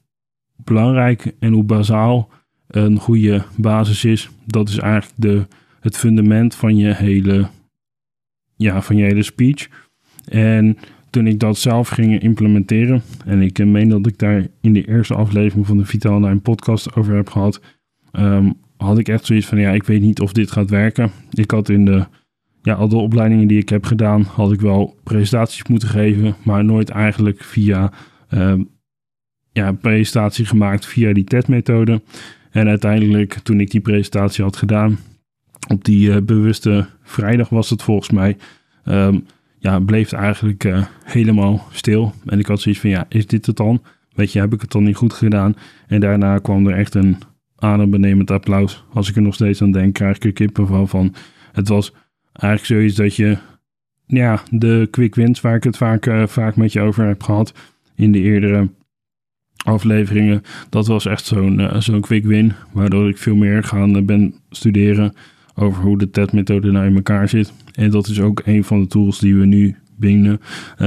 belangrijk 0.55 1.35
en 1.39 1.53
hoe 1.53 1.63
bazaal 1.63 2.29
een 2.67 2.99
goede 2.99 3.43
basis 3.55 4.05
is. 4.05 4.29
Dat 4.45 4.69
is 4.69 4.77
eigenlijk 4.77 5.21
de, 5.21 5.47
het 5.79 5.97
fundament 5.97 6.55
van 6.55 6.77
je 6.77 6.93
hele, 6.93 7.47
ja, 8.55 8.81
van 8.81 8.95
je 8.95 9.03
hele 9.03 9.23
speech. 9.23 9.67
En 10.25 10.77
toen 11.09 11.27
ik 11.27 11.39
dat 11.39 11.57
zelf 11.57 11.87
ging 11.87 12.21
implementeren, 12.21 13.01
en 13.25 13.41
ik 13.41 13.65
meen 13.65 13.89
dat 13.89 14.07
ik 14.07 14.17
daar 14.17 14.47
in 14.61 14.73
de 14.73 14.87
eerste 14.87 15.15
aflevering 15.15 15.67
van 15.67 15.77
de 15.77 16.09
Online 16.09 16.39
podcast 16.39 16.95
over 16.95 17.15
heb 17.15 17.29
gehad, 17.29 17.61
um, 18.11 18.53
had 18.77 18.97
ik 18.97 19.07
echt 19.07 19.25
zoiets 19.25 19.45
van, 19.45 19.59
ja, 19.59 19.71
ik 19.71 19.83
weet 19.83 20.01
niet 20.01 20.19
of 20.19 20.33
dit 20.33 20.51
gaat 20.51 20.69
werken. 20.69 21.11
Ik 21.31 21.51
had 21.51 21.69
in 21.69 21.85
de, 21.85 22.05
ja, 22.61 22.73
al 22.73 22.89
de 22.89 22.95
opleidingen 22.95 23.47
die 23.47 23.59
ik 23.59 23.69
heb 23.69 23.85
gedaan, 23.85 24.21
had 24.21 24.51
ik 24.51 24.61
wel 24.61 24.95
presentaties 25.03 25.67
moeten 25.67 25.89
geven, 25.89 26.35
maar 26.43 26.65
nooit 26.65 26.89
eigenlijk 26.89 27.43
via, 27.43 27.91
um, 28.29 28.69
ja, 29.51 29.71
presentatie 29.71 30.45
gemaakt 30.45 30.85
via 30.85 31.13
die 31.13 31.23
TED-methode. 31.23 32.01
En 32.51 32.67
uiteindelijk, 32.67 33.33
toen 33.33 33.59
ik 33.59 33.71
die 33.71 33.81
presentatie 33.81 34.43
had 34.43 34.55
gedaan, 34.55 34.99
op 35.67 35.85
die 35.85 36.09
uh, 36.09 36.17
bewuste 36.21 36.87
vrijdag 37.03 37.49
was 37.49 37.69
het 37.69 37.83
volgens 37.83 38.09
mij, 38.09 38.37
um, 38.85 39.25
ja, 39.59 39.79
bleef 39.79 40.09
het 40.09 40.19
eigenlijk 40.19 40.63
uh, 40.63 40.85
helemaal 41.03 41.67
stil. 41.71 42.13
En 42.25 42.39
ik 42.39 42.45
had 42.45 42.61
zoiets 42.61 42.81
van, 42.81 42.89
ja, 42.89 43.05
is 43.09 43.27
dit 43.27 43.45
het 43.45 43.57
dan? 43.57 43.81
Weet 44.13 44.31
je, 44.31 44.39
heb 44.39 44.53
ik 44.53 44.61
het 44.61 44.71
dan 44.71 44.83
niet 44.83 44.95
goed 44.95 45.13
gedaan? 45.13 45.55
En 45.87 45.99
daarna 45.99 46.37
kwam 46.37 46.67
er 46.67 46.77
echt 46.77 46.95
een 46.95 47.17
adembenemend 47.55 48.31
applaus. 48.31 48.83
Als 48.93 49.09
ik 49.09 49.15
er 49.15 49.21
nog 49.21 49.33
steeds 49.33 49.61
aan 49.61 49.71
denk, 49.71 49.93
krijg 49.93 50.15
ik 50.15 50.23
er 50.23 50.33
kippenvel 50.33 50.87
van. 50.87 51.13
Het 51.51 51.67
was 51.67 51.93
eigenlijk 52.41 52.65
zoiets 52.65 52.95
dat 52.95 53.15
je, 53.15 53.37
ja, 54.05 54.41
de 54.49 54.87
quick 54.91 55.15
wins 55.15 55.41
waar 55.41 55.55
ik 55.55 55.63
het 55.63 55.77
vaak, 55.77 56.05
uh, 56.05 56.27
vaak 56.27 56.55
met 56.55 56.73
je 56.73 56.81
over 56.81 57.07
heb 57.07 57.23
gehad 57.23 57.53
in 57.95 58.11
de 58.11 58.21
eerdere 58.21 58.69
afleveringen. 59.63 60.41
Dat 60.69 60.87
was 60.87 61.05
echt 61.05 61.25
zo'n 61.25 61.59
uh, 61.59 61.79
zo'n 61.79 62.01
quick 62.01 62.25
win, 62.25 62.53
waardoor 62.71 63.09
ik 63.09 63.17
veel 63.17 63.35
meer 63.35 63.63
gaan 63.63 64.05
ben 64.05 64.33
studeren 64.49 65.13
over 65.55 65.83
hoe 65.83 65.97
de 65.97 66.09
TED-methode 66.09 66.71
nou 66.71 66.85
in 66.85 66.95
elkaar 66.95 67.29
zit. 67.29 67.53
En 67.73 67.89
dat 67.91 68.07
is 68.07 68.21
ook 68.21 68.41
een 68.45 68.63
van 68.63 68.81
de 68.81 68.87
tools 68.87 69.19
die 69.19 69.35
we 69.35 69.45
nu 69.45 69.75
binnen 69.97 70.39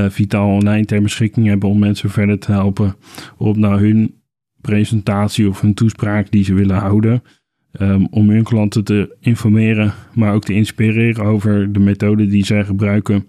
Vitaal 0.09 0.49
Online 0.49 0.85
ter 0.85 1.03
beschikking 1.03 1.47
hebben 1.47 1.69
om 1.69 1.79
mensen 1.79 2.11
verder 2.11 2.39
te 2.39 2.53
helpen 2.53 2.95
op 3.37 3.57
naar 3.57 3.79
hun 3.79 4.15
presentatie 4.61 5.49
of 5.49 5.61
hun 5.61 5.75
toespraak 5.75 6.31
die 6.31 6.45
ze 6.45 6.55
willen 6.55 6.77
houden. 6.77 7.23
Um, 7.81 8.07
om 8.11 8.31
hun 8.31 8.43
klanten 8.43 8.85
te 8.85 9.17
informeren, 9.21 9.93
maar 10.15 10.35
ook 10.35 10.45
te 10.45 10.53
inspireren 10.53 11.25
over 11.25 11.73
de 11.73 11.79
methode 11.79 12.27
die 12.27 12.45
zij 12.45 12.65
gebruiken. 12.65 13.27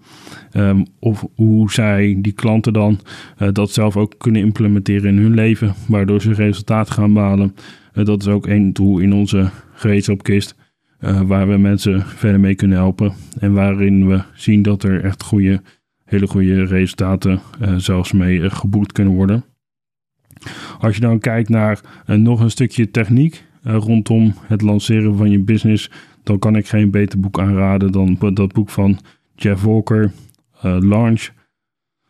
Um, 0.52 0.86
of 0.98 1.26
hoe 1.34 1.72
zij 1.72 2.18
die 2.18 2.32
klanten 2.32 2.72
dan 2.72 3.00
uh, 3.38 3.48
dat 3.52 3.70
zelf 3.70 3.96
ook 3.96 4.14
kunnen 4.18 4.42
implementeren 4.42 5.16
in 5.16 5.22
hun 5.22 5.34
leven, 5.34 5.74
waardoor 5.88 6.20
ze 6.20 6.32
resultaat 6.32 6.90
gaan 6.90 7.12
behalen. 7.12 7.54
Uh, 7.94 8.04
dat 8.04 8.20
is 8.20 8.28
ook 8.28 8.46
een 8.46 8.72
tool 8.72 8.98
in 8.98 9.12
onze 9.12 9.50
gereedschapkist. 9.74 10.54
Uh, 11.00 11.20
waar 11.20 11.48
we 11.48 11.56
mensen 11.56 12.02
verder 12.02 12.40
mee 12.40 12.54
kunnen 12.54 12.78
helpen. 12.78 13.12
En 13.38 13.52
waarin 13.52 14.08
we 14.08 14.22
zien 14.34 14.62
dat 14.62 14.82
er 14.82 15.04
echt 15.04 15.22
goede, 15.22 15.62
hele 16.04 16.26
goede 16.26 16.64
resultaten 16.64 17.40
zelfs 17.76 18.12
mee 18.12 18.50
geboekt 18.50 18.92
kunnen 18.92 19.14
worden. 19.14 19.44
Als 20.78 20.94
je 20.94 21.00
dan 21.00 21.18
kijkt 21.18 21.48
naar 21.48 21.80
nog 22.06 22.40
een 22.40 22.50
stukje 22.50 22.90
techniek 22.90 23.44
rondom 23.64 24.34
het 24.46 24.62
lanceren 24.62 25.16
van 25.16 25.30
je 25.30 25.38
business, 25.38 25.90
dan 26.22 26.38
kan 26.38 26.56
ik 26.56 26.66
geen 26.66 26.90
beter 26.90 27.20
boek 27.20 27.40
aanraden 27.40 27.92
dan 27.92 28.16
dat 28.34 28.52
boek 28.52 28.70
van 28.70 28.98
Jeff 29.34 29.62
Walker, 29.62 30.12
Launch. 30.60 31.30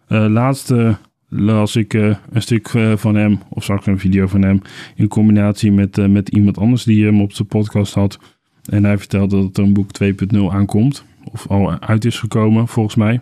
laatste 0.06 0.96
las 1.28 1.76
ik 1.76 1.92
een 1.92 2.16
stuk 2.34 2.68
van 2.96 3.14
hem, 3.14 3.38
of 3.48 3.64
zag 3.64 3.80
ik 3.80 3.86
een 3.86 3.98
video 3.98 4.26
van 4.26 4.42
hem, 4.42 4.60
in 4.94 5.08
combinatie 5.08 5.72
met, 5.72 6.08
met 6.10 6.28
iemand 6.28 6.58
anders 6.58 6.84
die 6.84 7.04
hem 7.04 7.20
op 7.20 7.32
zijn 7.32 7.48
podcast 7.48 7.94
had. 7.94 8.18
En 8.64 8.84
hij 8.84 8.98
vertelde 8.98 9.40
dat 9.40 9.56
er 9.56 9.64
een 9.64 9.72
boek 9.72 9.88
2.0 10.02 10.38
aankomt. 10.50 11.04
Of 11.32 11.46
al 11.46 11.80
uit 11.80 12.04
is 12.04 12.18
gekomen, 12.18 12.68
volgens 12.68 12.94
mij. 12.94 13.20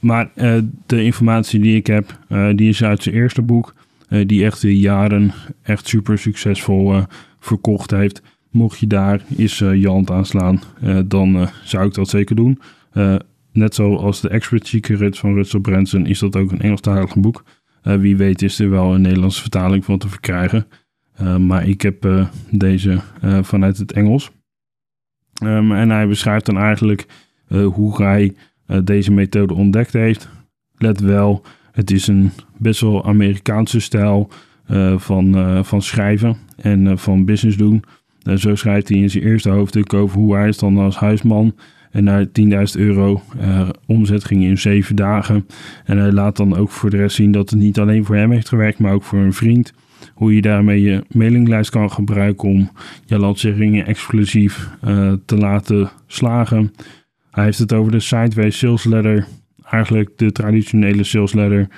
Maar 0.00 0.30
de 0.86 1.02
informatie 1.02 1.60
die 1.60 1.76
ik 1.76 1.86
heb, 1.86 2.18
die 2.54 2.68
is 2.68 2.84
uit 2.84 3.02
zijn 3.02 3.14
eerste 3.14 3.42
boek. 3.42 3.74
Die 4.26 4.44
echt 4.44 4.60
de 4.60 4.78
jaren 4.78 5.32
echt 5.62 5.88
super 5.88 6.18
succesvol 6.18 7.02
verkocht 7.38 7.90
heeft. 7.90 8.22
Mocht 8.50 8.78
je 8.78 8.86
daar 8.86 9.22
eens 9.36 9.58
je 9.58 9.88
hand 9.88 10.10
aan 10.10 10.26
slaan, 10.26 10.60
dan 11.06 11.48
zou 11.64 11.86
ik 11.86 11.94
dat 11.94 12.08
zeker 12.08 12.36
doen. 12.36 12.58
net 13.52 13.74
zoals 13.74 14.20
de 14.20 14.28
Expert 14.28 14.66
Secrets 14.66 15.18
van 15.18 15.34
Russell 15.34 15.60
Branson 15.60 16.06
is 16.06 16.18
dat 16.18 16.36
ook 16.36 16.52
een 16.52 16.60
Engelstalig 16.60 17.16
boek. 17.16 17.44
wie 17.82 18.16
weet 18.16 18.42
is 18.42 18.58
er 18.58 18.70
wel 18.70 18.94
een 18.94 19.00
Nederlandse 19.00 19.40
vertaling 19.40 19.84
van 19.84 19.98
te 19.98 20.08
verkrijgen. 20.08 20.66
Maar 21.38 21.68
ik 21.68 21.82
heb 21.82 22.28
deze 22.50 23.00
vanuit 23.42 23.78
het 23.78 23.92
Engels. 23.92 24.30
Um, 25.44 25.72
en 25.72 25.90
hij 25.90 26.08
beschrijft 26.08 26.46
dan 26.46 26.58
eigenlijk 26.58 27.06
hoe 27.48 28.02
hij 28.02 28.34
deze 28.84 29.12
methode 29.12 29.54
ontdekt 29.54 29.92
heeft. 29.92 30.28
Let 30.76 31.00
wel, 31.00 31.44
het 31.72 31.90
is 31.90 32.06
een 32.06 32.30
best 32.56 32.80
wel 32.80 33.04
Amerikaanse 33.04 33.80
stijl 33.80 34.28
van, 34.96 35.34
van 35.64 35.82
schrijven 35.82 36.36
en 36.56 36.98
van 36.98 37.24
business 37.24 37.56
doen. 37.56 37.84
zo 38.36 38.54
schrijft 38.54 38.88
hij 38.88 38.98
in 38.98 39.10
zijn 39.10 39.24
eerste 39.24 39.48
hoofdstuk 39.50 39.92
over 39.92 40.18
hoe 40.18 40.34
hij 40.34 40.48
is 40.48 40.58
dan 40.58 40.78
als 40.78 40.96
huisman 40.96 41.54
en 41.90 42.04
naar 42.04 42.26
10.000 42.26 42.32
euro 42.72 43.22
omzet 43.86 44.24
ging 44.24 44.42
in 44.42 44.58
zeven 44.58 44.96
dagen. 44.96 45.46
En 45.84 45.98
hij 45.98 46.12
laat 46.12 46.36
dan 46.36 46.56
ook 46.56 46.70
voor 46.70 46.90
de 46.90 46.96
rest 46.96 47.16
zien 47.16 47.32
dat 47.32 47.50
het 47.50 47.58
niet 47.58 47.78
alleen 47.78 48.04
voor 48.04 48.16
hem 48.16 48.30
heeft 48.30 48.48
gewerkt, 48.48 48.78
maar 48.78 48.92
ook 48.92 49.02
voor 49.02 49.18
een 49.18 49.32
vriend 49.32 49.72
hoe 50.14 50.34
je 50.34 50.40
daarmee 50.42 50.82
je 50.82 51.04
mailinglijst 51.08 51.70
kan 51.70 51.90
gebruiken 51.90 52.48
om 52.48 52.70
je 53.04 53.18
lanceringen 53.18 53.86
exclusief 53.86 54.68
te 55.24 55.36
laten 55.36 55.90
slagen. 56.06 56.72
Hij 57.30 57.44
heeft 57.44 57.58
het 57.58 57.72
over 57.72 57.92
de 57.92 58.00
Sideways 58.00 58.58
Sales 58.58 58.84
Letter, 58.84 59.26
eigenlijk 59.72 60.18
de 60.18 60.32
traditionele 60.32 61.04
sales 61.04 61.32
letter, 61.32 61.68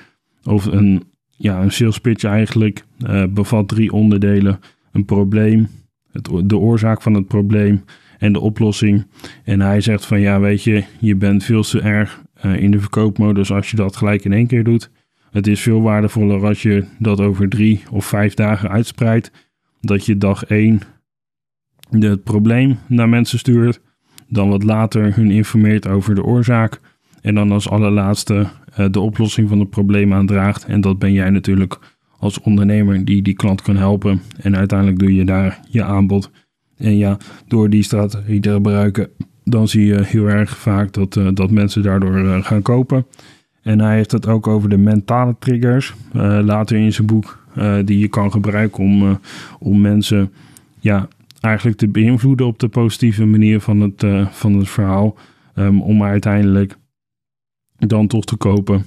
of 0.45 0.67
een, 0.67 1.03
ja, 1.31 1.63
een 1.63 1.73
sales 1.73 1.99
pitch 1.99 2.25
eigenlijk, 2.25 2.85
uh, 3.07 3.25
bevat 3.31 3.69
drie 3.69 3.93
onderdelen. 3.93 4.61
Een 4.93 5.05
probleem, 5.05 5.69
het, 6.13 6.29
de 6.45 6.57
oorzaak 6.57 7.03
van 7.03 7.15
het 7.15 7.27
probleem 7.27 7.85
en 8.19 8.33
de 8.33 8.41
oplossing. 8.41 9.07
En 9.45 9.61
hij 9.61 9.81
zegt 9.81 10.07
van 10.07 10.21
ja, 10.21 10.41
weet 10.41 10.63
je, 10.63 10.85
je 10.99 11.17
bent 11.17 11.45
veel 11.45 11.63
te 11.63 11.81
erg 11.81 12.23
uh, 12.45 12.57
in 12.57 12.71
de 12.71 12.81
verkoopmodus 12.81 13.53
als 13.53 13.71
je 13.71 13.77
dat 13.77 13.97
gelijk 13.97 14.25
in 14.25 14.33
één 14.33 14.47
keer 14.47 14.65
doet. 14.65 14.91
Het 15.31 15.47
is 15.47 15.61
veel 15.61 15.83
waardevoller 15.83 16.47
als 16.47 16.63
je 16.63 16.85
dat 16.99 17.21
over 17.21 17.49
drie 17.49 17.83
of 17.91 18.05
vijf 18.05 18.35
dagen 18.35 18.71
uitspreidt. 18.71 19.31
Dat 19.81 20.07
je 20.07 20.19
dag 20.19 20.45
één 20.45 20.81
het 21.91 22.25
probleem 22.25 22.79
naar 22.89 23.09
mensen 23.09 23.39
stuurt. 23.39 23.81
Dan 24.29 24.49
wat 24.49 24.63
later 24.63 25.15
hun 25.15 25.31
informeert 25.31 25.87
over 25.89 26.15
de 26.15 26.25
oorzaak. 26.25 26.81
En 27.25 27.35
dan 27.35 27.53
als 27.53 27.69
allerlaatste 27.69 28.35
uh, 28.79 28.87
de 28.91 29.01
oplossing 29.01 29.49
van 29.49 29.59
het 29.61 29.71
probleem 29.71 30.13
aandraagt. 30.13 30.65
En 30.65 30.81
dat 30.81 30.99
ben 30.99 31.13
jij 31.13 31.31
natuurlijk 31.31 31.79
als 32.19 32.41
ondernemer 32.41 33.05
die 33.05 33.23
die 33.23 33.35
klant 33.35 33.63
kan 33.63 33.77
helpen. 33.77 34.21
En 34.37 34.57
uiteindelijk 34.57 34.99
doe 34.99 35.15
je 35.15 35.25
daar 35.25 35.61
je 35.69 35.83
aanbod. 35.83 36.31
En 36.77 36.97
ja, 36.97 37.17
door 37.49 37.71
die 37.71 37.83
strategie 37.83 38.41
te 38.41 38.53
gebruiken, 38.53 39.09
dan 39.45 39.69
zie 39.69 39.87
je 39.87 40.03
heel 40.03 40.27
erg 40.27 40.57
vaak 40.57 40.93
dat, 40.93 41.17
uh, 41.17 41.29
dat 41.35 41.51
mensen 41.51 41.83
daardoor 41.83 42.19
uh, 42.19 42.45
gaan 42.45 42.63
kopen. 42.63 43.07
En 43.63 43.81
hij 43.81 43.97
heeft 43.97 44.13
het 44.13 44.27
ook 44.27 44.47
over 44.47 44.69
de 44.69 44.77
mentale 44.77 45.37
triggers. 45.39 45.95
Later 46.43 46.77
in 46.77 46.93
zijn 46.93 47.07
boek. 47.07 47.43
Die 47.85 47.99
je 47.99 48.09
kan 48.09 48.31
gebruiken 48.31 48.85
om, 48.85 49.19
om 49.59 49.81
mensen 49.81 50.33
ja, 50.81 51.09
eigenlijk 51.41 51.77
te 51.77 51.89
beïnvloeden 51.89 52.47
op 52.47 52.59
de 52.59 52.69
positieve 52.69 53.25
manier 53.25 53.61
van 53.61 53.81
het, 53.81 54.05
van 54.31 54.55
het 54.55 54.69
verhaal. 54.69 55.17
Um, 55.55 55.83
om 55.83 56.03
uiteindelijk 56.03 56.77
dan 57.89 58.07
toch 58.07 58.25
te 58.25 58.37
kopen. 58.37 58.85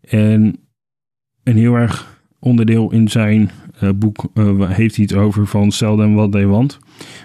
En 0.00 0.56
een 1.42 1.56
heel 1.56 1.74
erg 1.74 2.22
onderdeel 2.38 2.92
in 2.92 3.08
zijn 3.08 3.50
boek 3.94 4.24
heeft 4.60 4.96
hij 4.96 5.04
het 5.08 5.14
over 5.14 5.46
van 5.46 5.72
sell 5.72 5.96
them 5.96 6.14
what 6.14 6.32
they 6.32 6.46
want. 6.46 6.78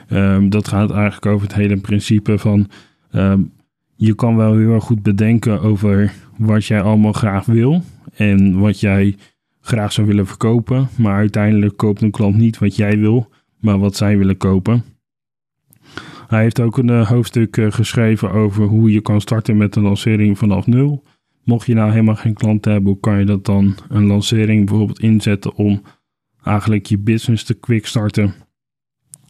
Um, 0.10 0.50
dat 0.50 0.68
gaat 0.68 0.92
eigenlijk 0.92 1.26
over 1.26 1.48
het 1.48 1.56
hele 1.56 1.78
principe 1.78 2.38
van... 2.38 2.70
Um, 3.12 3.52
je 3.96 4.16
kan 4.16 4.36
wel 4.36 4.58
heel 4.58 4.74
erg 4.74 4.84
goed 4.84 5.04
bedenken 5.04 5.62
over 5.62 6.14
wat 6.38 6.66
jij 6.66 6.82
allemaal 6.82 7.14
graag 7.14 7.46
wil 7.46 7.84
en 8.14 8.60
wat 8.60 8.80
jij 8.80 9.16
graag 9.62 9.92
zou 9.92 10.08
willen 10.08 10.28
verkopen. 10.28 10.88
Maar 10.98 11.16
uiteindelijk 11.16 11.78
koopt 11.78 12.02
een 12.02 12.12
klant 12.12 12.38
niet 12.38 12.58
wat 12.58 12.76
jij 12.76 13.00
wil, 13.00 13.30
maar 13.60 13.80
wat 13.80 13.96
zij 13.96 14.18
willen 14.18 14.38
kopen. 14.38 14.84
Hij 16.30 16.42
heeft 16.42 16.60
ook 16.60 16.78
een 16.78 16.88
uh, 16.88 17.08
hoofdstuk 17.08 17.58
uh, 17.58 17.72
geschreven 17.72 18.32
over 18.32 18.66
hoe 18.66 18.92
je 18.92 19.02
kan 19.02 19.22
starten 19.22 19.58
met 19.58 19.76
een 19.76 19.84
lancering 19.84 20.38
vanaf 20.38 20.68
nul. 20.68 21.04
Mocht 21.44 21.66
je 21.66 21.74
nou 21.74 21.92
helemaal 21.92 22.16
geen 22.16 22.34
klant 22.34 22.66
hebben, 22.66 22.92
hoe 22.92 23.00
kan 23.00 23.20
je 23.20 23.26
dat 23.26 23.46
dan 23.46 23.76
een 23.88 24.06
lancering 24.06 24.66
bijvoorbeeld 24.66 25.00
inzetten 25.00 25.56
om 25.56 25.82
eigenlijk 26.44 26.86
je 26.86 26.98
business 26.98 27.44
te 27.44 27.54
quick 27.54 27.86
starten? 27.86 28.34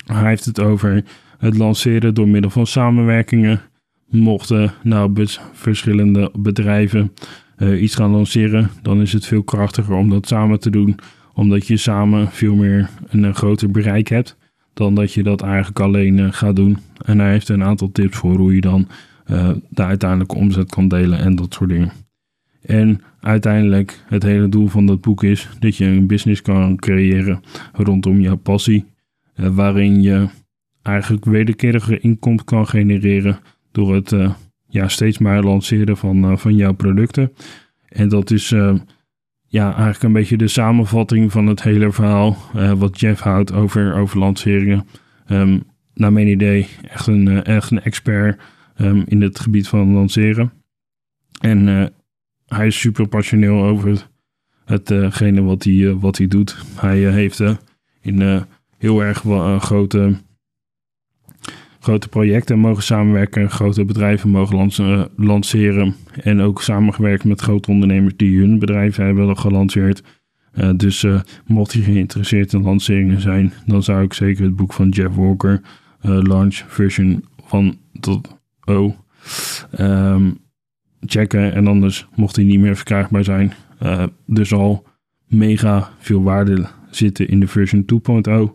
Hij 0.06 0.28
heeft 0.28 0.46
het 0.46 0.60
over 0.60 1.04
het 1.38 1.58
lanceren 1.58 2.14
door 2.14 2.28
middel 2.28 2.52
van 2.52 2.68
samenwerkingen. 2.68 3.62
Mochten 4.10 4.74
nou 4.84 5.26
verschillende 5.54 6.32
bedrijven 6.40 7.14
iets 7.60 7.96
gaan 7.96 8.12
lanceren, 8.12 8.70
dan 8.82 9.02
is 9.02 9.14
het 9.14 9.26
veel 9.26 9.44
krachtiger 9.44 9.96
om 9.96 10.10
dat 10.10 10.28
samen 10.28 10.60
te 10.60 10.70
doen, 10.70 10.96
omdat 11.34 11.68
je 11.68 11.78
samen 11.78 12.32
veel 12.32 12.56
meer 12.56 12.90
een 13.10 13.36
groter 13.36 13.72
bereik 13.72 14.08
hebt 14.08 14.38
dan 14.80 14.96
dat 14.96 15.14
je 15.14 15.24
dat 15.24 15.42
eigenlijk 15.42 15.80
alleen 15.80 16.34
gaat 16.34 16.56
doen. 16.56 16.78
En 17.06 17.20
hij 17.20 17.32
heeft 17.32 17.50
een 17.50 17.64
aantal 17.64 17.92
tips 17.92 18.18
voor 18.18 18.38
hoe 18.38 18.56
je 18.56 18.62
dan 18.62 18.88
de 19.70 19.84
uiteindelijke 19.84 20.36
omzet 20.36 20.70
kan 20.70 20.88
delen 20.88 21.20
en 21.20 21.36
dat 21.36 21.54
soort 21.54 21.70
dingen. 21.70 21.92
En 22.62 23.02
uiteindelijk 23.20 24.04
het 24.08 24.24
hele 24.24 24.50
doel 24.50 24.68
van 24.68 24.86
dat 24.86 25.02
boek 25.02 25.24
is 25.24 25.50
dat 25.60 25.76
je 25.76 25.86
een 25.86 26.08
business 26.08 26.42
kan 26.42 26.76
creëren 26.76 27.42
rondom 27.74 28.20
jouw 28.20 28.36
passie. 28.36 28.86
Eh, 29.34 29.48
waarin 29.48 30.02
je 30.02 30.28
eigenlijk 30.82 31.26
wederkerige 31.26 32.00
inkomsten 32.00 32.46
kan 32.46 32.68
genereren 32.68 33.40
door 33.72 33.96
het 33.96 34.16
ja, 34.68 34.88
steeds 34.88 35.18
maar 35.18 35.44
lanceren 35.44 35.98
van, 35.98 36.40
van 36.40 36.56
jouw 36.56 36.74
producten. 36.74 37.32
En 37.90 38.10
dat 38.10 38.32
is 38.32 38.56
ja, 39.52 39.66
eigenlijk 39.66 40.04
een 40.04 40.14
beetje 40.14 40.38
de 40.38 40.48
samenvatting 40.48 41.32
van 41.32 41.48
het 41.48 41.64
hele 41.64 41.92
verhaal 41.92 42.38
wat 42.78 43.00
Jeff 43.00 43.22
houdt 43.22 43.54
over, 43.54 43.96
over 43.96 44.20
lanceringen. 44.20 44.88
Um, 45.32 45.64
naar 45.94 46.14
mijn 46.14 46.28
idee 46.28 46.68
echt 46.82 47.08
een, 47.08 47.44
echt 47.44 47.72
een 47.72 47.82
expert 47.82 48.42
um, 48.78 49.04
in 49.06 49.22
het 49.22 49.40
gebied 49.40 49.68
van 49.68 49.94
lanceren. 49.94 50.52
En 51.42 51.92
hij 52.46 52.68
is 52.68 52.80
super 52.80 53.08
passioneel 53.08 53.64
over 53.64 54.08
hetgene 54.66 55.42
wat 55.42 55.64
hij, 55.64 55.88
eh, 55.88 55.96
wat 56.00 56.18
hij 56.18 56.28
doet. 56.28 56.58
Hij 56.76 57.08
eh, 57.08 57.14
heeft 57.14 57.44
in 58.02 58.46
heel 58.78 59.04
erg 59.04 59.24
grote, 59.60 60.16
grote 61.80 62.08
projecten 62.08 62.60
mogen 62.60 62.84
samenwerken, 62.84 63.50
grote 63.50 63.86
bedrijven 63.86 64.30
mogen 64.30 64.72
lanceren 65.16 65.96
en 66.22 66.42
ook 66.42 66.62
samengewerkt 66.62 67.24
met 67.24 67.42
grote 67.42 67.72
ondernemers 67.72 68.14
die 68.16 68.40
hun 68.40 68.60
bedrijven 68.60 69.06
hebben 69.06 69.38
gelanceerd. 69.38 70.04
dus 70.76 71.06
mocht 71.46 71.74
je 71.74 71.82
geïnteresseerd 71.82 72.54
in 72.54 72.62
lanceringen 72.62 73.22
zijn, 73.22 73.54
dan 73.66 73.84
zou 73.84 74.04
ik 74.04 74.14
zeker 74.14 74.44
het 74.44 74.56
boek 74.56 74.74
van 74.74 74.90
Jeff 74.90 75.16
Walker, 75.16 75.62
Launch 76.02 76.64
Version 76.68 77.24
van 77.44 77.78
tot 78.00 78.40
O, 78.66 78.96
um, 79.80 80.38
checken. 81.00 81.54
En 81.54 81.68
anders 81.68 82.08
mocht 82.16 82.36
hij 82.36 82.46
niet 82.46 82.60
meer 82.60 82.76
verkrijgbaar 82.76 83.24
zijn. 83.24 83.54
Uh, 83.84 84.04
dus 84.26 84.54
al 84.54 84.88
mega 85.28 85.92
veel 86.00 86.24
waarde 86.24 86.68
zitten 86.90 87.28
in 87.28 87.40
de 87.40 87.48
version 87.48 87.86
2.0. 87.86 88.32
Um, 88.32 88.54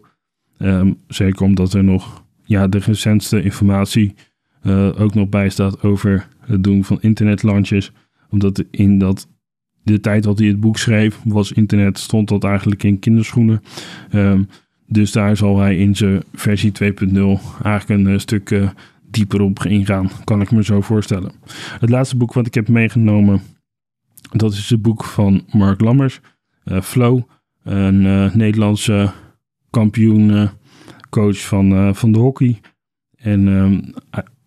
ehm, 0.58 0.92
zeker 1.08 1.44
omdat 1.44 1.72
er 1.72 1.84
nog 1.84 2.23
ja, 2.44 2.68
de 2.68 2.78
recentste 2.78 3.42
informatie 3.42 4.14
uh, 4.62 5.00
ook 5.00 5.14
nog 5.14 5.28
bij 5.28 5.48
staat 5.48 5.82
over 5.82 6.28
het 6.40 6.64
doen 6.64 6.84
van 6.84 6.98
internet 7.00 7.42
launches. 7.42 7.92
Omdat 8.30 8.64
in 8.70 8.98
dat, 8.98 9.28
de 9.82 10.00
tijd 10.00 10.22
dat 10.22 10.38
hij 10.38 10.48
het 10.48 10.60
boek 10.60 10.78
schreef, 10.78 11.20
was 11.24 11.52
internet, 11.52 11.98
stond 11.98 12.28
dat 12.28 12.44
eigenlijk 12.44 12.82
in 12.82 12.98
kinderschoenen. 12.98 13.62
Um, 14.12 14.48
dus 14.86 15.12
daar 15.12 15.36
zal 15.36 15.58
hij 15.58 15.76
in 15.76 15.96
zijn 15.96 16.22
versie 16.32 16.72
2.0 16.82 16.88
eigenlijk 17.62 17.88
een 17.88 18.12
uh, 18.12 18.18
stuk 18.18 18.70
dieper 19.10 19.40
op 19.40 19.64
ingaan, 19.64 20.10
kan 20.24 20.40
ik 20.40 20.50
me 20.50 20.64
zo 20.64 20.80
voorstellen. 20.80 21.32
Het 21.78 21.90
laatste 21.90 22.16
boek 22.16 22.32
wat 22.32 22.46
ik 22.46 22.54
heb 22.54 22.68
meegenomen, 22.68 23.40
dat 24.32 24.52
is 24.52 24.70
het 24.70 24.82
boek 24.82 25.04
van 25.04 25.42
Mark 25.52 25.80
Lammers, 25.80 26.20
Flow, 26.82 27.22
een 27.62 28.30
Nederlandse 28.36 29.12
kampioen 29.70 30.50
coach 31.14 31.46
van, 31.46 31.94
van 31.94 32.12
de 32.12 32.18
hockey. 32.18 32.60
En 33.16 33.48
ehm, 33.48 33.80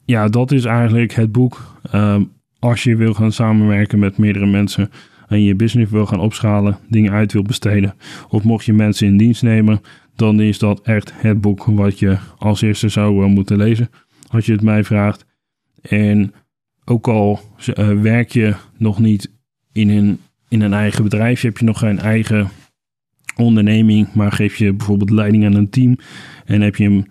ja, 0.06 0.28
dat 0.28 0.52
is 0.52 0.66
eigenlijk 0.66 1.14
het 1.14 1.32
boek 1.32 1.80
ehm, 1.92 2.24
als 2.60 2.84
je 2.84 2.96
wil 2.96 3.14
gaan 3.14 3.32
samenwerken 3.32 4.00
met 4.00 4.18
meerdere 4.18 4.46
mensen 4.46 4.90
en 5.28 5.44
je 5.44 5.56
business 5.56 5.92
wil 5.92 6.06
gaan 6.06 6.20
opschalen, 6.20 6.78
dingen 6.90 7.12
uit 7.12 7.34
wil 7.34 7.42
besteden, 7.42 7.94
of 8.30 8.44
mocht 8.44 8.66
je 8.66 8.74
mensen 8.74 9.08
in 9.08 9.18
dienst 9.18 9.44
nemen, 9.44 9.82
dan 10.16 10.40
is 10.40 10.60
dat 10.60 10.82
echt 10.82 11.14
het 11.16 11.42
boek 11.42 11.64
wat 11.66 12.00
je 12.00 12.18
als 12.38 12.62
eerste 12.62 12.90
zou 12.90 13.28
moeten 13.28 13.58
lezen 13.58 13.90
als 14.28 14.46
je 14.46 14.52
het 14.52 14.62
mij 14.62 14.84
vraagt. 14.84 15.26
En 15.82 16.34
ook 16.86 17.08
al 17.08 17.40
uh, 17.68 18.02
werk 18.02 18.32
je 18.32 18.56
nog 18.78 19.00
niet 19.00 19.32
in 19.72 19.90
een, 19.90 20.20
in 20.48 20.62
een 20.62 20.74
eigen 20.74 21.04
bedrijf, 21.04 21.42
heb 21.42 21.58
je 21.58 21.66
nog 21.66 21.80
geen 21.80 22.00
eigen 22.00 22.50
onderneming, 23.38 24.13
maar 24.13 24.32
geef 24.32 24.56
je 24.56 24.73
bijvoorbeeld 24.73 25.10
leiding 25.10 25.45
aan 25.45 25.56
een 25.56 25.69
team 25.69 25.97
en 26.45 26.62
heb 26.62 26.76
je 26.76 26.86
een, 26.86 27.08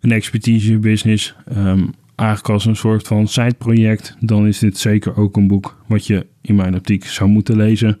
een 0.00 0.12
expertise 0.12 0.78
business, 0.78 1.34
um, 1.56 1.90
eigenlijk 2.16 2.48
als 2.48 2.64
een 2.64 2.76
soort 2.76 3.06
van 3.06 3.28
sideproject, 3.28 4.16
dan 4.20 4.46
is 4.46 4.58
dit 4.58 4.78
zeker 4.78 5.16
ook 5.16 5.36
een 5.36 5.46
boek 5.46 5.84
wat 5.86 6.06
je 6.06 6.26
in 6.40 6.54
mijn 6.54 6.74
optiek 6.74 7.04
zou 7.04 7.30
moeten 7.30 7.56
lezen. 7.56 8.00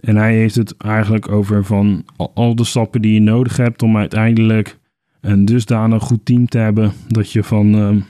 En 0.00 0.16
hij 0.16 0.34
heeft 0.34 0.54
het 0.54 0.76
eigenlijk 0.76 1.28
over 1.28 1.64
van 1.64 2.04
al 2.34 2.54
de 2.54 2.64
stappen 2.64 3.02
die 3.02 3.14
je 3.14 3.20
nodig 3.20 3.56
hebt 3.56 3.82
om 3.82 3.96
uiteindelijk 3.96 4.78
een 5.20 5.44
dusdanig 5.44 6.02
goed 6.02 6.24
team 6.24 6.46
te 6.46 6.58
hebben 6.58 6.92
dat 7.08 7.32
je 7.32 7.42
van, 7.42 7.74
uh, 7.74 8.02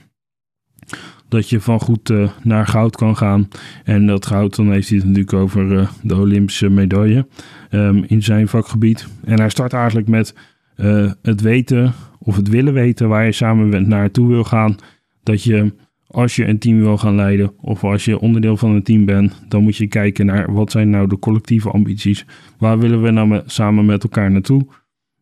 dat 1.31 1.49
je 1.49 1.61
van 1.61 1.79
goed 1.79 2.09
uh, 2.09 2.29
naar 2.43 2.67
goud 2.67 2.95
kan 2.95 3.17
gaan. 3.17 3.47
En 3.83 4.05
dat 4.05 4.25
goud, 4.25 4.55
dan 4.55 4.71
heeft 4.71 4.89
hij 4.89 4.97
het 4.97 5.07
natuurlijk 5.07 5.33
over 5.33 5.71
uh, 5.71 5.89
de 6.01 6.15
Olympische 6.15 6.69
medaille 6.69 7.27
um, 7.71 8.03
in 8.07 8.23
zijn 8.23 8.47
vakgebied. 8.47 9.07
En 9.23 9.39
hij 9.39 9.49
start 9.49 9.73
eigenlijk 9.73 10.07
met 10.07 10.35
eh, 10.75 11.11
het 11.21 11.41
weten 11.41 11.93
of 12.19 12.35
het 12.35 12.49
willen 12.49 12.73
weten 12.73 13.09
waar 13.09 13.25
je 13.25 13.31
samen 13.31 13.69
met 13.69 13.87
naartoe 13.87 14.27
wil 14.27 14.43
gaan. 14.43 14.75
Dat 15.23 15.43
je 15.43 15.73
als 16.07 16.35
je 16.35 16.47
een 16.47 16.59
team 16.59 16.79
wil 16.79 16.97
gaan 16.97 17.15
leiden 17.15 17.53
of 17.61 17.83
als 17.83 18.05
je 18.05 18.19
onderdeel 18.19 18.57
van 18.57 18.71
een 18.71 18.83
team 18.83 19.05
bent, 19.05 19.43
dan 19.47 19.63
moet 19.63 19.75
je 19.77 19.87
kijken 19.87 20.25
naar 20.25 20.53
wat 20.53 20.71
zijn 20.71 20.89
nou 20.89 21.07
de 21.07 21.19
collectieve 21.19 21.69
ambities. 21.69 22.25
Waar 22.57 22.79
willen 22.79 23.01
we 23.01 23.11
nou 23.11 23.27
met, 23.27 23.51
samen 23.51 23.85
met 23.85 24.03
elkaar 24.03 24.31
naartoe? 24.31 24.67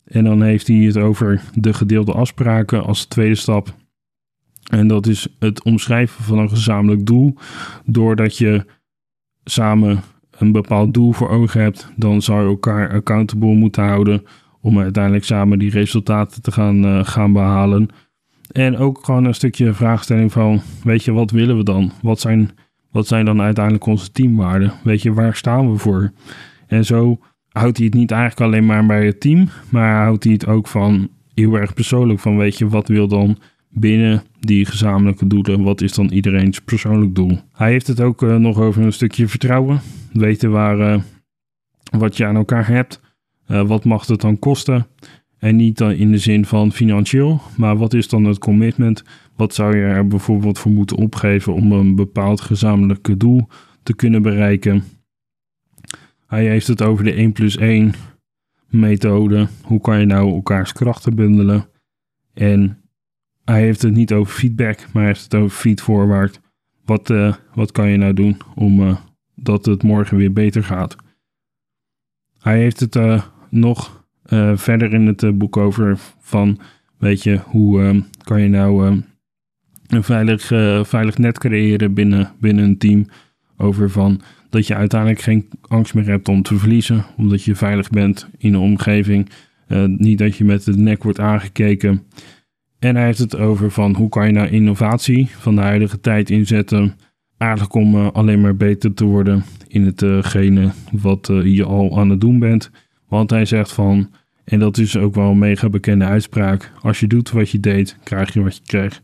En 0.06 0.24
dan 0.24 0.41
heeft 0.41 0.67
hij 0.67 0.78
het 0.78 0.98
over 0.98 1.41
de 1.54 1.74
gedeelde 1.74 2.13
afspraken 2.13 2.84
als 2.84 3.06
tweede 3.06 3.36
stap. 3.36 3.76
En 4.72 4.88
dat 4.88 5.08
is 5.08 5.28
het 5.39 5.63
omschrijven 5.63 6.24
van 6.24 6.38
een 6.38 6.50
gezamenlijk 6.50 7.06
doel. 7.06 7.36
Doordat 7.86 8.38
je 8.38 8.65
samen 9.43 10.02
een 10.38 10.52
bepaald 10.52 10.93
doel 10.93 11.12
voor 11.12 11.30
ogen 11.30 11.62
hebt, 11.62 11.91
dan 11.95 12.22
zou 12.22 12.41
je 12.41 12.48
elkaar 12.48 12.91
accountable 12.91 13.54
moeten 13.56 13.84
houden 13.84 14.24
om 14.62 14.80
uiteindelijk 14.80 15.26
samen 15.26 15.60
die 15.60 15.72
resultaten 15.72 16.41
te 16.41 16.52
gaan, 16.52 16.86
uh, 16.86 17.04
gaan 17.04 17.34
behalen. 17.34 17.88
En 18.52 18.78
ook 18.78 19.06
gewoon 19.06 19.26
een 19.26 19.34
stukje 19.34 19.74
vraagstelling 19.74 20.32
van, 20.32 20.62
weet 20.84 21.04
je, 21.04 21.12
wat 21.12 21.32
willen 21.32 21.58
we 21.58 21.63
dan? 21.63 21.91
Wat 22.02 22.19
zijn, 22.19 22.52
wat 22.91 23.08
zijn 23.08 23.26
dan 23.26 23.41
uiteindelijk 23.41 23.86
onze 23.86 24.12
teamwaarden? 24.12 24.74
Weet 24.84 25.02
je, 25.02 25.13
waar 25.13 25.36
staan 25.36 25.72
we 25.72 25.78
voor? 25.78 26.12
En 26.67 26.86
zo 26.86 27.19
houdt 27.50 27.78
hij 27.78 27.86
het 27.86 27.95
niet 27.95 28.12
eigenlijk 28.12 28.41
alleen 28.41 28.65
maar 28.65 28.86
bij 28.86 29.06
het 29.06 29.19
team, 29.19 29.48
maar 29.69 30.04
houdt 30.04 30.24
hij 30.24 30.34
het 30.34 30.48
ook 30.48 30.67
van 30.67 31.10
heel 31.34 31.56
erg 31.56 31.74
persoonlijk. 31.74 32.19
Van 32.19 32.38
weet 32.38 32.58
je, 32.58 32.67
wat 32.67 32.88
wil 32.88 33.08
dan 33.08 33.38
binnen 33.69 34.23
die 34.39 34.65
gezamenlijke 34.65 35.27
doelen, 35.27 35.63
wat 35.63 35.82
is 35.82 35.93
dan 35.93 36.10
iedereen's 36.10 36.62
persoonlijk 36.62 37.15
doel? 37.15 37.39
Hij 37.51 37.71
heeft 37.71 37.88
het 37.88 38.01
ook 38.01 38.21
uh, 38.21 38.36
nog 38.36 38.58
over 38.58 38.84
een 38.84 38.93
stukje 38.93 39.27
vertrouwen. 39.27 39.79
Weten 40.13 40.51
waar, 40.51 40.79
uh, 40.79 41.01
wat 41.91 42.17
je 42.17 42.25
aan 42.25 42.36
elkaar 42.36 42.67
hebt. 42.67 43.01
Uh, 43.47 43.67
wat 43.67 43.86
mag 43.86 44.08
het 44.08 44.21
dan 44.21 44.39
kosten? 44.39 44.88
En 45.38 45.55
niet 45.55 45.77
dan 45.77 45.91
in 45.91 46.12
de 46.12 46.17
zin 46.17 46.45
van 46.45 46.71
financieel, 46.71 47.41
maar 47.58 47.77
wat 47.77 47.93
is 47.93 48.08
dan 48.08 48.23
het 48.23 48.38
commitment? 48.38 49.03
Wat 49.36 49.53
zou 49.53 49.77
je 49.77 49.84
er 49.84 50.08
bijvoorbeeld 50.08 50.60
voor 50.60 50.71
moeten 50.71 50.97
opgeven 50.97 51.53
om 51.53 51.71
een 51.71 51.95
bepaald 51.95 52.41
gezamenlijke 52.41 53.17
doel 53.17 53.47
te 53.84 53.95
kunnen 53.95 54.21
bereiken? 54.21 54.84
Hij 56.27 56.45
heeft 56.47 56.67
het 56.67 56.82
over 56.82 57.03
de 57.03 57.13
1 57.13 57.32
plus 57.32 57.58
1 57.58 57.93
methode. 58.67 59.47
Hoe 59.63 59.82
kan 59.82 59.99
je 59.99 60.05
nou 60.05 60.34
elkaars 60.34 60.73
krachten 60.73 61.15
bundelen? 61.15 61.65
En 62.34 62.79
hij 63.49 63.62
heeft 63.62 63.81
het 63.81 63.93
niet 63.93 64.13
over 64.13 64.33
feedback, 64.33 64.77
maar 64.77 65.03
hij 65.03 65.05
heeft 65.05 65.23
het 65.23 65.35
over 65.35 65.57
feedforward. 65.57 66.39
Wat, 66.85 67.09
uh, 67.09 67.33
wat 67.53 67.71
kan 67.71 67.89
je 67.89 67.97
nou 67.97 68.13
doen 68.13 68.38
om 68.55 68.81
uh, 68.81 68.95
dat 69.35 69.65
het 69.65 69.83
morgen 69.83 70.17
weer 70.17 70.33
beter 70.33 70.63
gaat? 70.63 70.95
Hij 72.39 72.59
heeft 72.59 72.79
het 72.79 72.95
uh, 72.95 73.23
nog 73.49 74.07
verder 74.53 74.93
in 74.93 75.07
het 75.07 75.38
boek 75.38 75.57
over 75.57 75.99
van, 76.19 76.59
weet 76.97 77.23
je, 77.23 77.39
hoe 77.45 78.03
kan 78.23 78.41
je 78.41 78.47
nou 78.47 79.01
een 79.88 80.03
veilig, 80.03 80.45
veilig 80.88 81.17
net 81.17 81.38
creëren 81.38 81.93
binnen, 81.93 82.31
binnen 82.39 82.63
een 82.63 82.77
team? 82.77 83.05
Over 83.57 83.89
van 83.89 84.21
dat 84.49 84.67
je 84.67 84.75
uiteindelijk 84.75 85.21
geen 85.21 85.49
angst 85.62 85.93
meer 85.93 86.05
hebt 86.05 86.27
om 86.27 86.41
te 86.41 86.57
verliezen, 86.57 87.05
omdat 87.17 87.43
je 87.43 87.55
veilig 87.55 87.89
bent 87.89 88.29
in 88.38 88.53
een 88.53 88.59
omgeving. 88.59 89.29
Niet 89.85 90.17
dat 90.17 90.35
je 90.35 90.45
met 90.45 90.63
de 90.63 90.77
nek 90.77 91.03
wordt 91.03 91.19
aangekeken. 91.19 92.03
En 92.80 92.96
hij 92.96 93.06
heeft 93.06 93.20
het 93.20 93.38
over 93.38 93.72
van 93.72 93.96
hoe 93.96 94.10
kan 94.10 94.26
je 94.26 94.32
nou 94.32 94.50
innovatie 94.50 95.28
van 95.30 95.56
de 95.56 95.62
huidige 95.62 96.00
tijd 96.00 96.30
inzetten, 96.30 96.96
eigenlijk 97.38 97.74
om 97.74 97.96
uh, 97.96 98.12
alleen 98.12 98.42
maar 98.42 98.56
beter 98.56 98.94
te 98.94 99.06
worden 99.06 99.44
in 99.68 99.86
hetgene 99.86 100.62
uh 100.62 100.72
wat 100.92 101.32
je 101.44 101.63
al 101.63 102.00
aan 102.00 102.10
het 102.10 102.22
doen 102.22 102.39
bent. 102.39 102.72
Want 103.08 103.30
hij 103.30 103.46
zegt 103.46 103.72
van 103.72 104.10
En 104.50 104.60
dat 104.60 104.78
is 104.78 104.98
ook 104.98 105.15
wel 105.15 105.30
een 105.32 105.38
mega 105.38 105.70
bekende 105.70 106.06
uitspraak. 106.06 106.72
Als 106.82 107.00
je 107.00 107.08
doet 107.08 107.32
wat 107.32 107.50
je 107.50 107.60
deed, 107.60 107.98
krijg 108.04 108.34
je 108.34 108.44
wat 108.44 108.56
je 108.56 108.62
krijgt. 108.65 109.02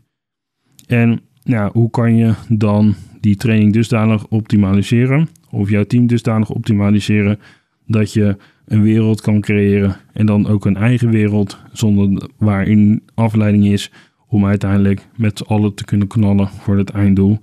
En 0.86 1.20
ja, 1.42 1.70
hoe 1.72 1.90
kan 1.90 2.16
je 2.16 2.34
dan 2.48 2.94
die 3.20 3.36
training 3.36 3.72
dusdanig 3.72 4.26
optimaliseren? 4.26 5.28
Of 5.50 5.70
jouw 5.70 5.84
team 5.84 6.06
dusdanig 6.06 6.50
optimaliseren 6.50 7.38
dat 7.86 8.12
je 8.12 8.36
een 8.66 8.82
wereld 8.82 9.20
kan 9.20 9.40
creëren. 9.40 9.96
En 10.12 10.26
dan 10.26 10.46
ook 10.46 10.64
een 10.64 10.76
eigen 10.76 11.10
wereld, 11.10 11.58
zonder 11.72 12.28
waarin 12.38 13.02
afleiding 13.14 13.66
is 13.66 13.92
om 14.28 14.46
uiteindelijk 14.46 15.08
met 15.16 15.38
z'n 15.38 15.44
allen 15.44 15.74
te 15.74 15.84
kunnen 15.84 16.06
knallen 16.06 16.48
voor 16.48 16.76
het 16.76 16.90
einddoel. 16.90 17.40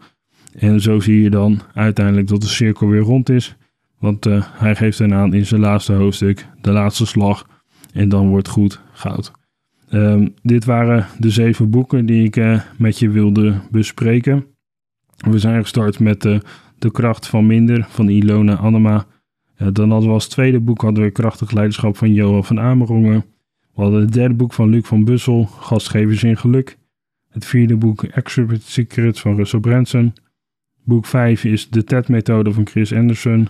En 0.54 0.82
zo 0.82 1.00
zie 1.00 1.22
je 1.22 1.30
dan 1.30 1.60
uiteindelijk 1.74 2.28
dat 2.28 2.42
de 2.42 2.48
cirkel 2.48 2.88
weer 2.88 3.02
rond 3.02 3.30
is. 3.30 3.56
Want 4.00 4.26
uh, 4.26 4.44
hij 4.52 4.76
geeft 4.76 5.02
aan 5.02 5.34
in 5.34 5.46
zijn 5.46 5.62
laatste 5.62 5.94
hoofdstuk, 5.94 6.48
de 6.62 6.72
laatste 6.72 7.06
slag. 7.06 7.48
En 7.94 8.10
dan 8.10 8.28
wordt 8.28 8.48
goed 8.48 8.82
goud. 8.94 9.32
Um, 9.92 10.34
dit 10.42 10.66
waren 10.66 11.08
de 11.20 11.30
zeven 11.30 11.70
boeken 11.70 12.06
die 12.06 12.24
ik 12.24 12.36
uh, 12.36 12.62
met 12.78 13.00
je 13.00 13.10
wilde 13.10 13.62
bespreken. 13.72 14.46
We 15.18 15.40
zijn 15.40 15.62
gestart 15.62 16.00
met 16.00 16.26
uh, 16.26 16.40
De 16.80 16.92
kracht 16.92 17.28
van 17.28 17.46
minder 17.46 17.86
van 17.90 18.08
Ilona 18.08 18.56
Annema. 18.56 19.06
Dan 19.58 19.90
hadden 19.90 20.08
we 20.10 20.14
als 20.14 20.28
tweede 20.28 20.60
boek 20.60 20.82
hadden 20.82 21.04
we 21.04 21.12
Krachtig 21.12 21.52
leiderschap 21.52 21.98
van 21.98 22.14
Johan 22.14 22.46
van 22.46 22.60
Amerongen. 22.60 23.26
We 23.74 23.82
hadden 23.82 24.02
het 24.02 24.14
derde 24.14 24.34
boek 24.34 24.54
van 24.54 24.70
Luc 24.70 24.86
van 24.86 25.04
Bussel, 25.04 25.46
Gastgevers 25.46 26.24
in 26.24 26.38
Geluk. 26.38 26.78
Het 27.30 27.46
vierde 27.46 27.76
boek 27.76 28.04
Exhibit 28.04 28.64
Secrets 28.64 29.22
van 29.22 29.36
Russell 29.36 29.60
Branson. 29.60 30.14
Boek 30.84 31.06
5 31.06 31.44
is 31.44 31.70
De 31.70 31.84
TED-methode 31.84 32.54
van 32.54 32.68
Chris 32.68 32.94
Anderson. 32.94 33.48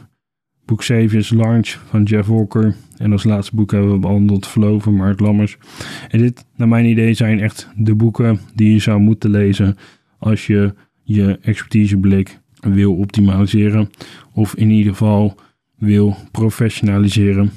Boek 0.65 0.83
7 0.83 1.17
is 1.17 1.29
Launch 1.29 1.67
van 1.67 2.03
Jeff 2.03 2.27
Walker. 2.27 2.75
En 2.97 3.11
als 3.11 3.23
laatste 3.23 3.55
boek 3.55 3.71
hebben 3.71 3.91
we 3.91 3.99
behandeld 3.99 4.47
Flow 4.47 4.81
van 4.81 4.95
Mark 4.95 5.19
Lammers. 5.19 5.57
En 6.09 6.19
dit, 6.19 6.45
naar 6.55 6.67
mijn 6.67 6.85
idee, 6.85 7.13
zijn 7.13 7.39
echt 7.39 7.69
de 7.75 7.95
boeken 7.95 8.39
die 8.55 8.71
je 8.71 8.79
zou 8.79 8.99
moeten 8.99 9.29
lezen 9.29 9.77
als 10.19 10.47
je 10.47 10.73
je 11.03 11.37
expertiseblik 11.41 12.39
wil 12.59 12.95
optimaliseren. 12.95 13.89
Of 14.33 14.55
in 14.55 14.69
ieder 14.69 14.91
geval 14.91 15.35
wil 15.77 16.15
professionaliseren. 16.31 17.51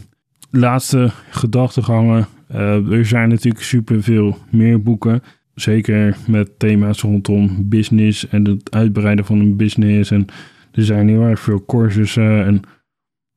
Laatste 0.50 1.10
gedachtegangen. 1.30 2.26
Uh, 2.50 2.92
er 2.92 3.06
zijn 3.06 3.28
natuurlijk 3.28 3.64
superveel 3.64 4.38
meer 4.50 4.82
boeken. 4.82 5.22
Zeker 5.54 6.16
met 6.26 6.58
thema's 6.58 7.00
rondom 7.00 7.68
business 7.68 8.28
en 8.28 8.48
het 8.48 8.74
uitbreiden 8.74 9.24
van 9.24 9.40
een 9.40 9.56
business. 9.56 10.10
En 10.10 10.26
er 10.72 10.84
zijn 10.84 11.08
heel 11.08 11.22
erg 11.22 11.40
veel 11.40 11.64
cursussen 11.64 12.44
en 12.44 12.60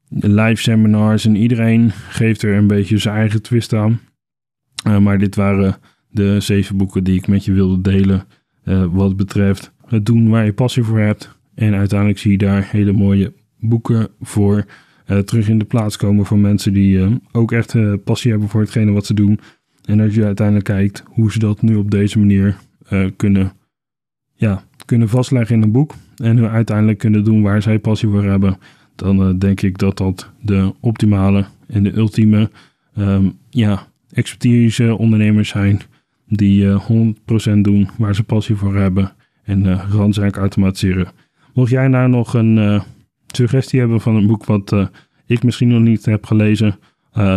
live 0.09 0.61
seminars. 0.61 1.25
En 1.25 1.35
iedereen 1.35 1.91
geeft 1.91 2.41
er 2.41 2.55
een 2.55 2.67
beetje 2.67 2.97
zijn 2.97 3.15
eigen 3.15 3.41
twist 3.41 3.73
aan. 3.73 3.99
Uh, 4.87 4.97
maar 4.97 5.17
dit 5.17 5.35
waren 5.35 5.75
de 6.09 6.39
zeven 6.39 6.77
boeken 6.77 7.03
die 7.03 7.17
ik 7.17 7.27
met 7.27 7.45
je 7.45 7.51
wilde 7.51 7.81
delen. 7.81 8.23
Uh, 8.65 8.85
wat 8.91 9.15
betreft 9.15 9.71
het 9.85 10.05
doen 10.05 10.29
waar 10.29 10.45
je 10.45 10.53
passie 10.53 10.83
voor 10.83 10.99
hebt. 10.99 11.37
En 11.55 11.75
uiteindelijk 11.75 12.19
zie 12.19 12.31
je 12.31 12.37
daar 12.37 12.67
hele 12.71 12.91
mooie 12.91 13.33
boeken 13.59 14.07
voor 14.21 14.65
uh, 15.07 15.17
terug 15.17 15.49
in 15.49 15.59
de 15.59 15.65
plaats 15.65 15.97
komen 15.97 16.25
voor 16.25 16.39
mensen 16.39 16.73
die 16.73 17.19
ook 17.31 17.51
echt 17.51 17.75
passie 18.03 18.31
hebben 18.31 18.49
voor 18.49 18.61
hetgene 18.61 18.91
wat 18.91 19.05
ze 19.05 19.13
doen. 19.13 19.39
En 19.85 19.99
als 19.99 20.15
je 20.15 20.25
uiteindelijk 20.25 20.65
kijkt 20.65 21.03
hoe 21.05 21.31
ze 21.31 21.39
dat 21.39 21.61
nu 21.61 21.75
op 21.75 21.91
deze 21.91 22.19
manier 22.19 22.57
kunnen, 23.15 23.51
ja, 24.33 24.63
kunnen 24.85 25.09
vastleggen 25.09 25.55
in 25.55 25.61
een 25.61 25.71
boek. 25.71 25.93
En 26.15 26.49
uiteindelijk 26.49 26.97
kunnen 26.97 27.23
doen 27.23 27.41
waar 27.41 27.61
zij 27.61 27.79
passie 27.79 28.09
voor 28.09 28.23
hebben. 28.23 28.57
Dan 28.95 29.37
denk 29.37 29.61
ik 29.61 29.77
dat 29.77 29.97
dat 29.97 30.31
de 30.41 30.73
optimale 30.79 31.45
en 31.67 31.83
de 31.83 31.95
ultieme 31.95 32.49
um, 32.97 33.37
ja, 33.49 33.87
expertise 34.11 34.97
ondernemers 34.97 35.49
zijn. 35.49 35.81
Die 36.27 36.63
uh, 36.63 36.89
100% 37.57 37.59
doen 37.61 37.89
waar 37.97 38.15
ze 38.15 38.23
passie 38.23 38.55
voor 38.55 38.75
hebben. 38.75 39.11
En 39.43 39.65
uh, 39.65 40.31
automatiseren. 40.31 41.07
Mocht 41.53 41.69
jij 41.69 41.87
nou 41.87 42.09
nog 42.09 42.33
een 42.33 42.81
suggestie 43.35 43.79
hebben 43.79 44.01
van 44.01 44.15
een 44.15 44.27
boek 44.27 44.45
wat 44.45 44.89
ik 45.25 45.43
misschien 45.43 45.67
nog 45.67 45.81
niet 45.81 46.05
heb 46.05 46.25
gelezen. 46.25 46.79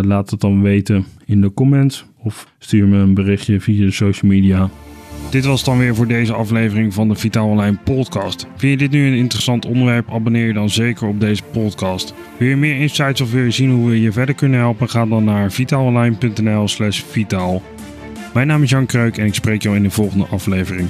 laat 0.00 0.30
het 0.30 0.40
dan 0.40 0.62
weten 0.62 1.04
in 1.26 1.40
de 1.40 1.54
comments 1.54 2.04
of 2.18 2.52
stuur 2.58 2.86
me 2.86 2.98
een 2.98 3.14
berichtje 3.14 3.60
via 3.60 3.84
de 3.84 3.90
social 3.90 4.30
media. 4.30 4.70
Dit 5.30 5.44
was 5.44 5.64
dan 5.64 5.78
weer 5.78 5.94
voor 5.94 6.06
deze 6.06 6.32
aflevering 6.32 6.94
van 6.94 7.08
de 7.08 7.14
Vitaal 7.14 7.48
Online 7.48 7.76
podcast. 7.84 8.46
Vind 8.56 8.72
je 8.72 8.88
dit 8.88 8.90
nu 8.90 9.06
een 9.06 9.18
interessant 9.18 9.66
onderwerp? 9.66 10.10
Abonneer 10.10 10.46
je 10.46 10.52
dan 10.52 10.70
zeker 10.70 11.06
op 11.06 11.20
deze 11.20 11.42
podcast. 11.52 12.14
Wil 12.36 12.48
je 12.48 12.56
meer 12.56 12.76
insights 12.76 13.20
of 13.20 13.32
wil 13.32 13.44
je 13.44 13.50
zien 13.50 13.70
hoe 13.70 13.90
we 13.90 14.00
je 14.00 14.12
verder 14.12 14.34
kunnen 14.34 14.60
helpen? 14.60 14.88
Ga 14.88 15.06
dan 15.06 15.24
naar 15.24 15.52
vitaalonline.nl 15.52 16.68
slash 16.68 17.00
vitaal. 17.02 17.62
Mijn 18.34 18.46
naam 18.46 18.62
is 18.62 18.70
Jan 18.70 18.86
Kreuk 18.86 19.18
en 19.18 19.26
ik 19.26 19.34
spreek 19.34 19.62
jou 19.62 19.76
in 19.76 19.82
de 19.82 19.90
volgende 19.90 20.26
aflevering. 20.26 20.88